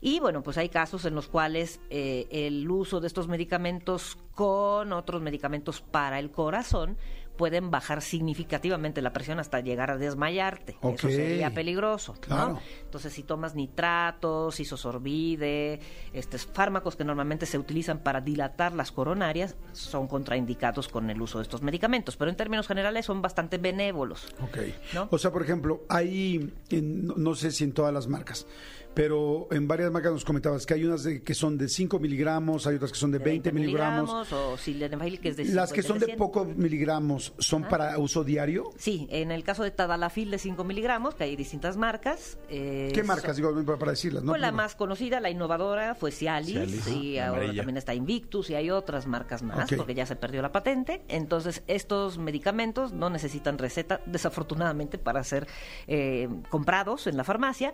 [0.00, 4.92] Y bueno, pues hay casos en los cuales eh, el uso de estos medicamentos con
[4.92, 6.98] otros medicamentos para el corazón
[7.36, 10.76] pueden bajar significativamente la presión hasta llegar a desmayarte.
[10.82, 12.14] Eso sería peligroso.
[12.28, 12.60] ¿no?
[12.84, 15.80] Entonces, si tomas nitratos, isosorbide,
[16.12, 21.38] estos fármacos que normalmente se utilizan para dilatar las coronarias, son contraindicados con el uso
[21.38, 22.16] de estos medicamentos.
[22.16, 24.26] Pero en términos generales son bastante benévolos.
[24.42, 24.58] Ok.
[24.94, 25.08] ¿No?
[25.10, 28.46] O sea, por ejemplo, hay, en- no sé si en todas las marcas,
[28.94, 32.66] pero en varias marcas nos comentabas que hay unas de- que son de 5 miligramos,
[32.66, 34.32] hay otras que son de 20, miligramos.
[34.32, 38.24] o sildenafil, que es de Las que son de 50, pocos miligramos, ¿son para uso
[38.24, 38.70] diario?
[38.76, 42.38] Sí, en el caso de Tadalafil de 5 miligramos, que hay distintas marcas.
[42.48, 43.36] eh, ¿Qué son- marcas?
[43.36, 44.32] Digo, para decirlas, ¿no?
[44.32, 47.62] Pues la más conocida, la innovadora, fue Cialis, Cialis, y la ahora amarilla.
[47.62, 51.02] también está Invictus y hay otras marcas más, porque ya se perdió la patente.
[51.08, 55.46] Entonces, estos medicamentos no necesitan receta, desafortunadamente, para ser
[55.86, 57.72] eh, comprados en la farmacia.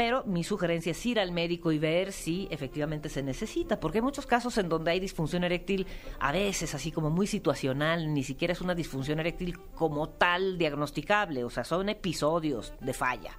[0.00, 4.02] Pero mi sugerencia es ir al médico y ver si efectivamente se necesita, porque hay
[4.02, 5.86] muchos casos en donde hay disfunción eréctil,
[6.18, 11.44] a veces así como muy situacional, ni siquiera es una disfunción eréctil como tal diagnosticable,
[11.44, 13.36] o sea, son episodios de falla.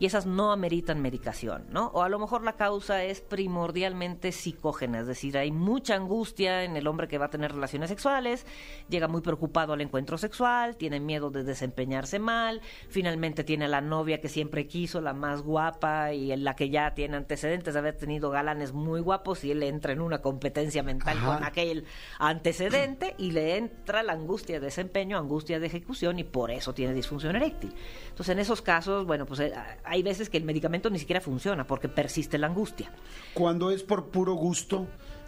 [0.00, 1.88] Y esas no ameritan medicación, ¿no?
[1.88, 6.74] O a lo mejor la causa es primordialmente psicógena, es decir, hay mucha angustia en
[6.76, 8.46] el hombre que va a tener relaciones sexuales,
[8.88, 13.82] llega muy preocupado al encuentro sexual, tiene miedo de desempeñarse mal, finalmente tiene a la
[13.82, 17.80] novia que siempre quiso, la más guapa y en la que ya tiene antecedentes de
[17.80, 21.34] haber tenido galanes muy guapos y él entra en una competencia mental Ajá.
[21.34, 21.84] con aquel
[22.18, 26.94] antecedente y le entra la angustia de desempeño, angustia de ejecución y por eso tiene
[26.94, 27.74] disfunción eréctil.
[28.08, 29.52] Entonces, en esos casos, bueno, pues eh,
[29.90, 32.90] hay veces que el medicamento ni siquiera funciona porque persiste la angustia.
[33.34, 34.86] Cuando es por puro gusto.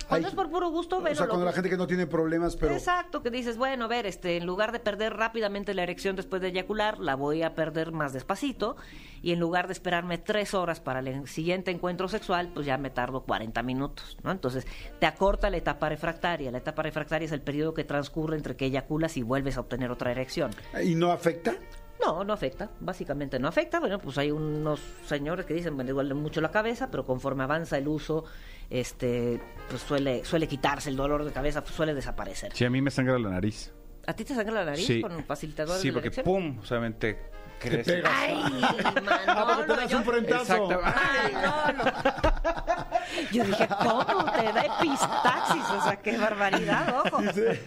[0.09, 1.87] Cuando hay- es por puro gusto, O bueno, sea, lo cuando la gente que no
[1.87, 2.73] tiene problemas, pero.
[2.75, 6.43] Exacto, que dices, bueno, a ver, este, en lugar de perder rápidamente la erección después
[6.43, 8.77] de eyacular, la voy a perder más despacito.
[9.23, 12.91] Y en lugar de esperarme tres horas para el siguiente encuentro sexual, pues ya me
[12.91, 14.33] tardo 40 minutos, ¿no?
[14.33, 14.67] Entonces,
[14.99, 16.51] te acorta la etapa refractaria.
[16.51, 19.91] La etapa refractaria es el periodo que transcurre entre que eyaculas y vuelves a obtener
[19.93, 20.51] otra erección.
[20.83, 21.55] ¿Y no afecta?
[22.05, 23.79] No, no afecta, básicamente no afecta.
[23.81, 27.79] Bueno, pues hay unos señores que dicen, bueno, igual mucho la cabeza, pero conforme avanza
[27.79, 28.25] el uso,
[28.71, 32.53] este, pues suele, suele quitarse el dolor de cabeza, pues suele desaparecer.
[32.55, 33.73] Sí, a mí me sangra la nariz.
[34.07, 35.01] ¿A ti te sangra la nariz Sí.
[35.01, 36.25] con un facilitador Sí, de la porque erección?
[36.25, 37.19] pum, solamente
[37.69, 37.93] crece.
[37.95, 38.13] pegas.
[38.15, 38.43] Ay,
[38.83, 39.03] porque te
[39.35, 40.71] Manolo, das yo, un frentazo.
[40.71, 40.81] Exacto.
[40.85, 41.93] Ay, no, no.
[43.33, 45.65] Yo dije, ¿cómo te da epistaxis?
[45.79, 47.23] O sea, qué barbaridad, ojo.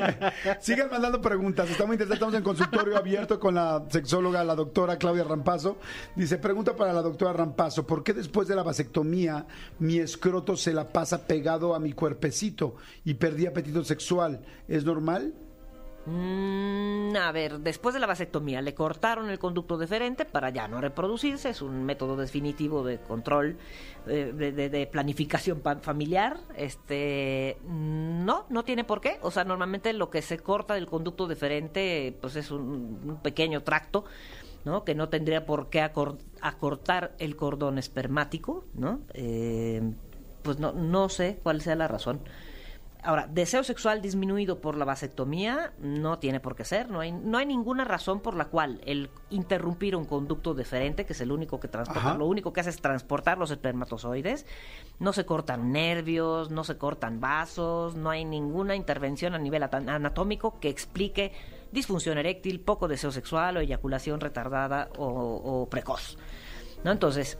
[0.60, 1.70] Sigan mandando preguntas.
[1.70, 5.78] Estamos interesados, estamos en consultorio abierto con la sexóloga, la doctora Claudia Rampazo.
[6.16, 9.46] Dice, pregunta para la doctora Rampazo, ¿por qué después de la vasectomía
[9.80, 14.42] mi escroto se la pasa pegado a mi cuerpecito y perdí apetito sexual?
[14.68, 15.34] ¿Es normal?
[16.06, 20.80] Mm, a ver, después de la vasectomía le cortaron el conducto deferente para ya no
[20.80, 23.58] reproducirse, es un método definitivo de control,
[24.06, 26.38] eh, de, planificación familiar.
[26.56, 29.18] Este, no, no tiene por qué.
[29.22, 34.06] O sea, normalmente lo que se corta del conducto deferente, pues es un, pequeño tracto.
[34.64, 34.84] ¿no?
[34.84, 39.02] que no tendría por qué acor- acortar el cordón espermático, ¿no?
[39.14, 39.94] Eh,
[40.42, 42.22] pues no, no sé cuál sea la razón.
[43.06, 46.90] Ahora, deseo sexual disminuido por la vasectomía no tiene por qué ser.
[46.90, 51.14] No hay, no hay ninguna razón por la cual el interrumpir un conducto deferente, que
[51.14, 52.18] es el único que transporta, Ajá.
[52.18, 54.48] lo único que hace es transportar los espermatozoides,
[54.98, 60.60] no se cortan nervios, no se cortan vasos, no hay ninguna intervención a nivel anatómico
[60.60, 61.32] que explique
[61.72, 66.18] disfunción eréctil, poco deseo sexual o eyaculación retardada o, o precoz.
[66.84, 66.92] ¿no?
[66.92, 67.38] Entonces,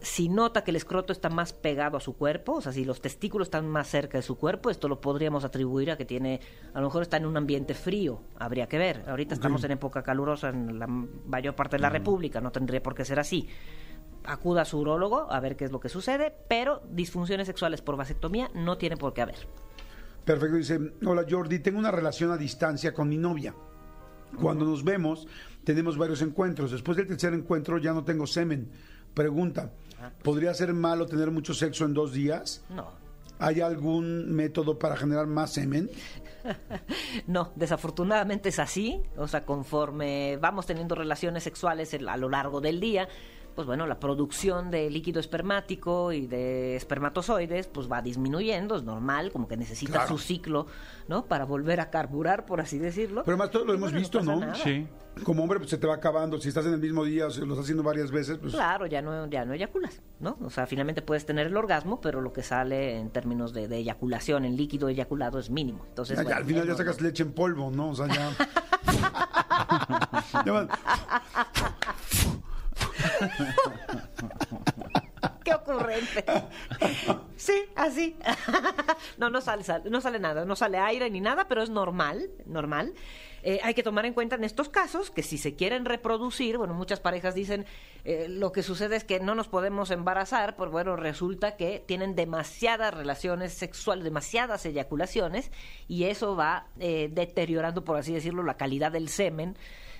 [0.00, 3.00] si nota que el escroto está más pegado a su cuerpo, o sea, si los
[3.00, 6.40] testículos están más cerca de su cuerpo, esto lo podríamos atribuir a que tiene,
[6.74, 9.04] a lo mejor está en un ambiente frío, habría que ver.
[9.08, 12.94] Ahorita estamos en época calurosa en la mayor parte de la República, no tendría por
[12.94, 13.48] qué ser así.
[14.24, 17.96] Acuda a su urólogo a ver qué es lo que sucede, pero disfunciones sexuales por
[17.96, 19.46] vasectomía no tiene por qué haber.
[20.24, 23.54] Perfecto, dice, hola Jordi, tengo una relación a distancia con mi novia.
[24.40, 25.28] Cuando nos vemos,
[25.64, 26.72] tenemos varios encuentros.
[26.72, 28.70] Después del tercer encuentro ya no tengo semen.
[29.14, 29.72] Pregunta,
[30.22, 32.62] ¿podría ser malo tener mucho sexo en dos días?
[32.68, 32.86] No,
[33.38, 35.90] ¿Hay algún método para generar más semen?
[37.26, 39.02] No, desafortunadamente es así.
[39.16, 43.08] O sea, conforme vamos teniendo relaciones sexuales a lo largo del día,
[43.56, 49.32] pues bueno, la producción de líquido espermático y de espermatozoides pues va disminuyendo, es normal,
[49.32, 50.08] como que necesita Claro.
[50.08, 50.66] su ciclo,
[51.08, 51.24] ¿no?
[51.24, 53.24] Para volver a carburar, por así decirlo.
[53.24, 54.54] Pero además todo lo Y hemos bueno, visto, ¿no?
[54.54, 54.86] Sí.
[55.24, 56.38] Como hombre, pues se te va acabando.
[56.38, 58.52] Si estás en el mismo día, o si lo estás haciendo varias veces, pues...
[58.52, 60.36] Claro, ya no, ya no eyaculas, ¿no?
[60.42, 63.78] O sea, finalmente puedes tener el orgasmo, pero lo que sale en términos de, de
[63.78, 65.86] eyaculación, en líquido eyaculado, es mínimo.
[65.88, 66.76] Entonces, ya- ya al final ya normal.
[66.86, 67.88] sacas leche en polvo, ¿no?
[67.90, 68.30] O sea, ya...
[75.44, 76.24] ¡Qué ocurrente!
[77.36, 78.16] Sí, así.
[79.18, 82.30] No, no sale, sale- no sale nada, no sale aire ni nada, pero es normal,
[82.44, 82.92] normal.
[83.42, 86.74] Eh, hay que tomar en cuenta en estos casos que si se quieren reproducir, bueno,
[86.74, 87.64] muchas parejas dicen
[88.04, 92.14] eh, lo que sucede es que no nos podemos embarazar, pues bueno, resulta que tienen
[92.16, 95.50] demasiadas relaciones sexuales, demasiadas eyaculaciones,
[95.88, 99.56] y eso va eh, deteriorando, por así decirlo, la calidad del semen.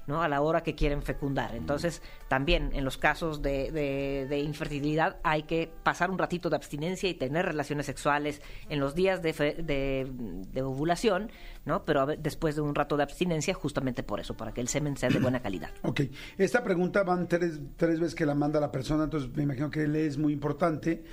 [0.07, 0.23] ¿No?
[0.23, 1.55] a la hora que quieren fecundar.
[1.55, 6.57] Entonces, también en los casos de, de- de infertilidad hay que pasar un ratito de
[6.57, 10.07] abstinencia y tener relaciones sexuales en los días de, fe- de-
[10.53, 11.31] de ovulación,
[11.65, 11.85] ¿no?
[11.85, 14.69] pero a ver, después de un rato de abstinencia, justamente por eso, para que el
[14.69, 15.71] semen sea de buena calidad.
[15.83, 16.01] Ok,
[16.39, 19.87] esta pregunta van tres, tres veces que la manda la persona, entonces me imagino que
[19.89, 21.05] le es muy importante.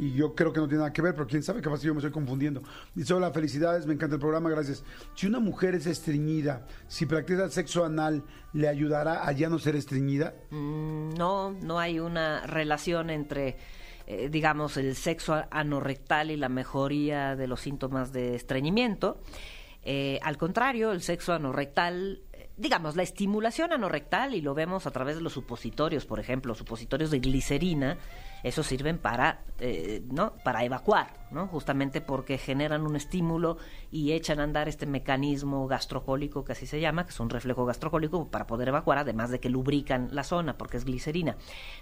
[0.00, 1.98] Y yo creo que no tiene nada que ver, pero quién sabe, capaz yo me
[1.98, 2.62] estoy confundiendo.
[2.94, 4.82] Dice, hola, felicidades, me encanta el programa, gracias.
[5.14, 8.24] Si una mujer es estreñida, si practica sexo anal,
[8.54, 10.34] ¿le ayudará a ya no ser estreñida?
[10.50, 13.56] Mm, No, no hay una relación entre,
[14.06, 19.20] eh, digamos, el sexo anorrectal y la mejoría de los síntomas de estreñimiento.
[19.82, 24.90] Eh, al contrario, el sexo anorrectal eh, digamos, la estimulación anorrectal, y lo vemos a
[24.90, 27.98] través de los supositorios, por ejemplo, supositorios de glicerina,
[28.42, 30.34] esos sirven para, eh, ¿no?
[30.44, 31.46] para evacuar, ¿no?
[31.48, 33.58] justamente porque generan un estímulo
[33.90, 37.64] y echan a andar este mecanismo gastrocólico, que así se llama, que es un reflejo
[37.64, 41.36] gastrocólico para poder evacuar, además de que lubrican la zona, porque es glicerina.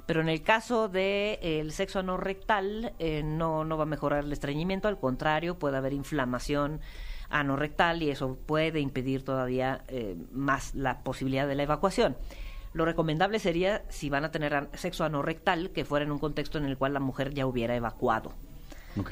[0.07, 4.33] Pero en el caso del el sexo anorrectal, eh, no, no va a mejorar el
[4.33, 6.81] estreñimiento, al contrario, puede haber inflamación
[7.29, 12.17] anorrectal y eso puede impedir todavía eh, más la posibilidad de la evacuación.
[12.77, 16.67] Lo recomendable sería, si van a tener sexo anorrectal, que fuera en un contexto en
[16.67, 18.35] el cual la mujer ya hubiera evacuado.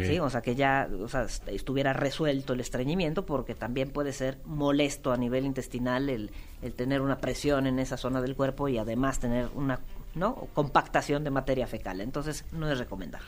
[0.07, 0.19] ¿sí?
[0.19, 4.37] O sea, que ya o sea, est- estuviera resuelto el estreñimiento, porque también puede ser
[4.45, 6.31] molesto a nivel intestinal el,
[6.63, 9.79] el tener una presión en esa zona del cuerpo y además tener una
[10.15, 10.35] ¿no?
[10.53, 12.01] compactación de materia fecal.
[12.03, 13.27] Entonces, no es recomendable.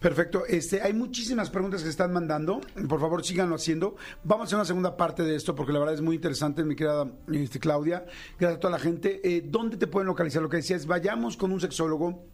[0.00, 0.44] Perfecto.
[0.46, 2.60] Este, hay muchísimas preguntas que se están mandando.
[2.88, 3.96] Por favor, síganlo haciendo.
[4.22, 6.76] Vamos a hacer una segunda parte de esto porque la verdad es muy interesante, mi
[6.76, 8.04] querida este, Claudia.
[8.38, 9.20] Gracias a toda la gente.
[9.24, 10.40] Eh, ¿Dónde te pueden localizar?
[10.40, 12.24] Lo que decías, vayamos con un sexólogo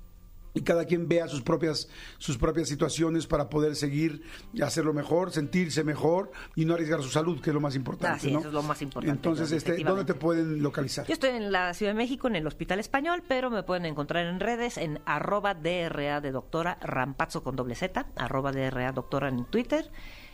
[0.55, 1.89] y cada quien vea sus propias
[2.19, 7.11] sus propias situaciones para poder seguir y hacerlo mejor, sentirse mejor y no arriesgar su
[7.11, 8.17] salud, que es lo más importante.
[8.17, 8.39] Así es, ¿no?
[8.39, 11.07] eso es lo más importante, Entonces, este, ¿dónde te pueden localizar?
[11.07, 14.27] Yo estoy en la Ciudad de México, en el Hospital Español, pero me pueden encontrar
[14.27, 19.45] en redes en arroba DRA de doctora Rampazzo con doble Z, arroba DRA doctora en
[19.47, 19.91] Twitter,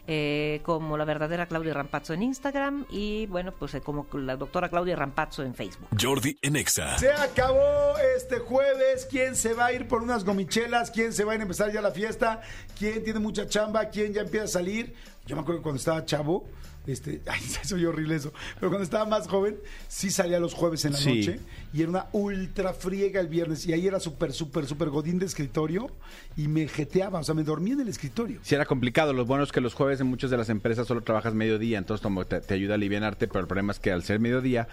[0.06, 4.68] eh, como la verdadera Claudia Rampazzo en Instagram y bueno, pues eh, como la doctora
[4.68, 5.88] Claudia Rampazzo en Facebook.
[6.00, 6.98] Jordi en Exa.
[6.98, 9.06] Se acabó este jueves.
[9.10, 10.90] ¿Quién se va a ir por unas gomichelas?
[10.90, 12.40] ¿Quién se va a ir a empezar ya la fiesta?
[12.78, 13.86] ¿Quién tiene mucha chamba?
[13.86, 14.94] ¿Quién ya empieza a salir?
[15.26, 16.48] Yo me acuerdo que cuando estaba chavo,
[16.86, 19.56] este, ay, soy horrible eso, pero cuando estaba más joven,
[19.88, 21.08] sí salía los jueves en la Sí.
[21.18, 21.40] noche
[21.72, 25.26] y era una ultra friega el viernes y ahí era súper, súper, súper godín de
[25.26, 25.90] escritorio
[26.36, 28.40] y me jeteaba, o sea, me dormía en el escritorio.
[28.42, 31.02] Si era complicado, lo bueno es que los jueves en muchas de las empresas solo
[31.02, 34.02] trabajas mediodía, entonces como te, te ayuda a alivianarte, pero el problema es que al
[34.02, 34.68] ser mediodía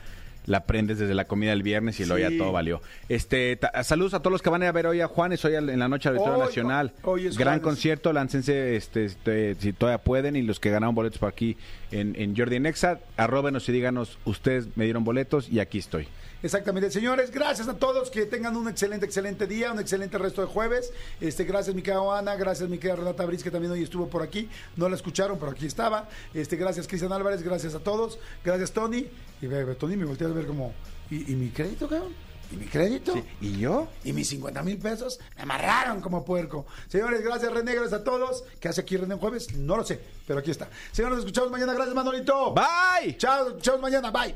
[0.47, 2.09] la aprendes desde la comida del viernes y Sí.
[2.17, 2.81] ya todo valió.
[3.09, 5.87] Este, saludos a todos los que van a ver hoy a Juanes, hoy en la
[5.87, 6.93] noche al Auditorio Nacional.
[7.03, 7.63] hoy es Gran Juanes.
[7.63, 11.55] concierto, láncense este, este, si todavía pueden y los que ganaron boletos por aquí
[11.91, 16.07] en, en Jordi Nexa, arróbenos y díganos, ustedes me dieron boletos y aquí estoy.
[16.43, 20.47] Exactamente, señores, gracias a todos, que tengan un excelente, excelente día, un excelente resto de
[20.47, 20.93] jueves.
[21.19, 24.21] Este, gracias, mi querida Ana, gracias, mi querida Renata Briz, que también hoy estuvo por
[24.21, 24.47] aquí.
[24.75, 26.07] No la escucharon, pero aquí estaba.
[26.35, 28.19] Este, gracias, Cristian Álvarez, gracias a todos.
[28.45, 29.07] Gracias, Tony.
[29.41, 29.47] Y
[29.79, 30.73] Tony me volteé a ver como,
[31.09, 32.26] ¿y, y mi crédito, cabrón?
[32.51, 33.21] ¿Y mi crédito?
[33.41, 33.87] ¿Y yo?
[34.03, 36.65] Y mis 50 mil pesos me amarraron como puerco.
[36.87, 38.43] Señores, gracias René, gracias a todos.
[38.59, 39.53] ¿Qué hace aquí René en jueves?
[39.55, 40.69] No lo sé, pero aquí está.
[40.91, 41.73] Señores, nos escuchamos mañana.
[41.73, 42.53] Gracias, Manolito.
[42.53, 43.17] Bye.
[43.17, 44.11] Chao, chao mañana.
[44.11, 44.35] Bye.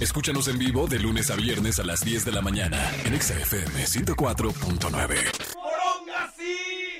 [0.00, 3.34] Escúchanos en vivo de lunes a viernes a las 10 de la mañana en Exa
[3.38, 5.54] FM 104.9.
[5.56, 6.97] ¡Moronga, sí!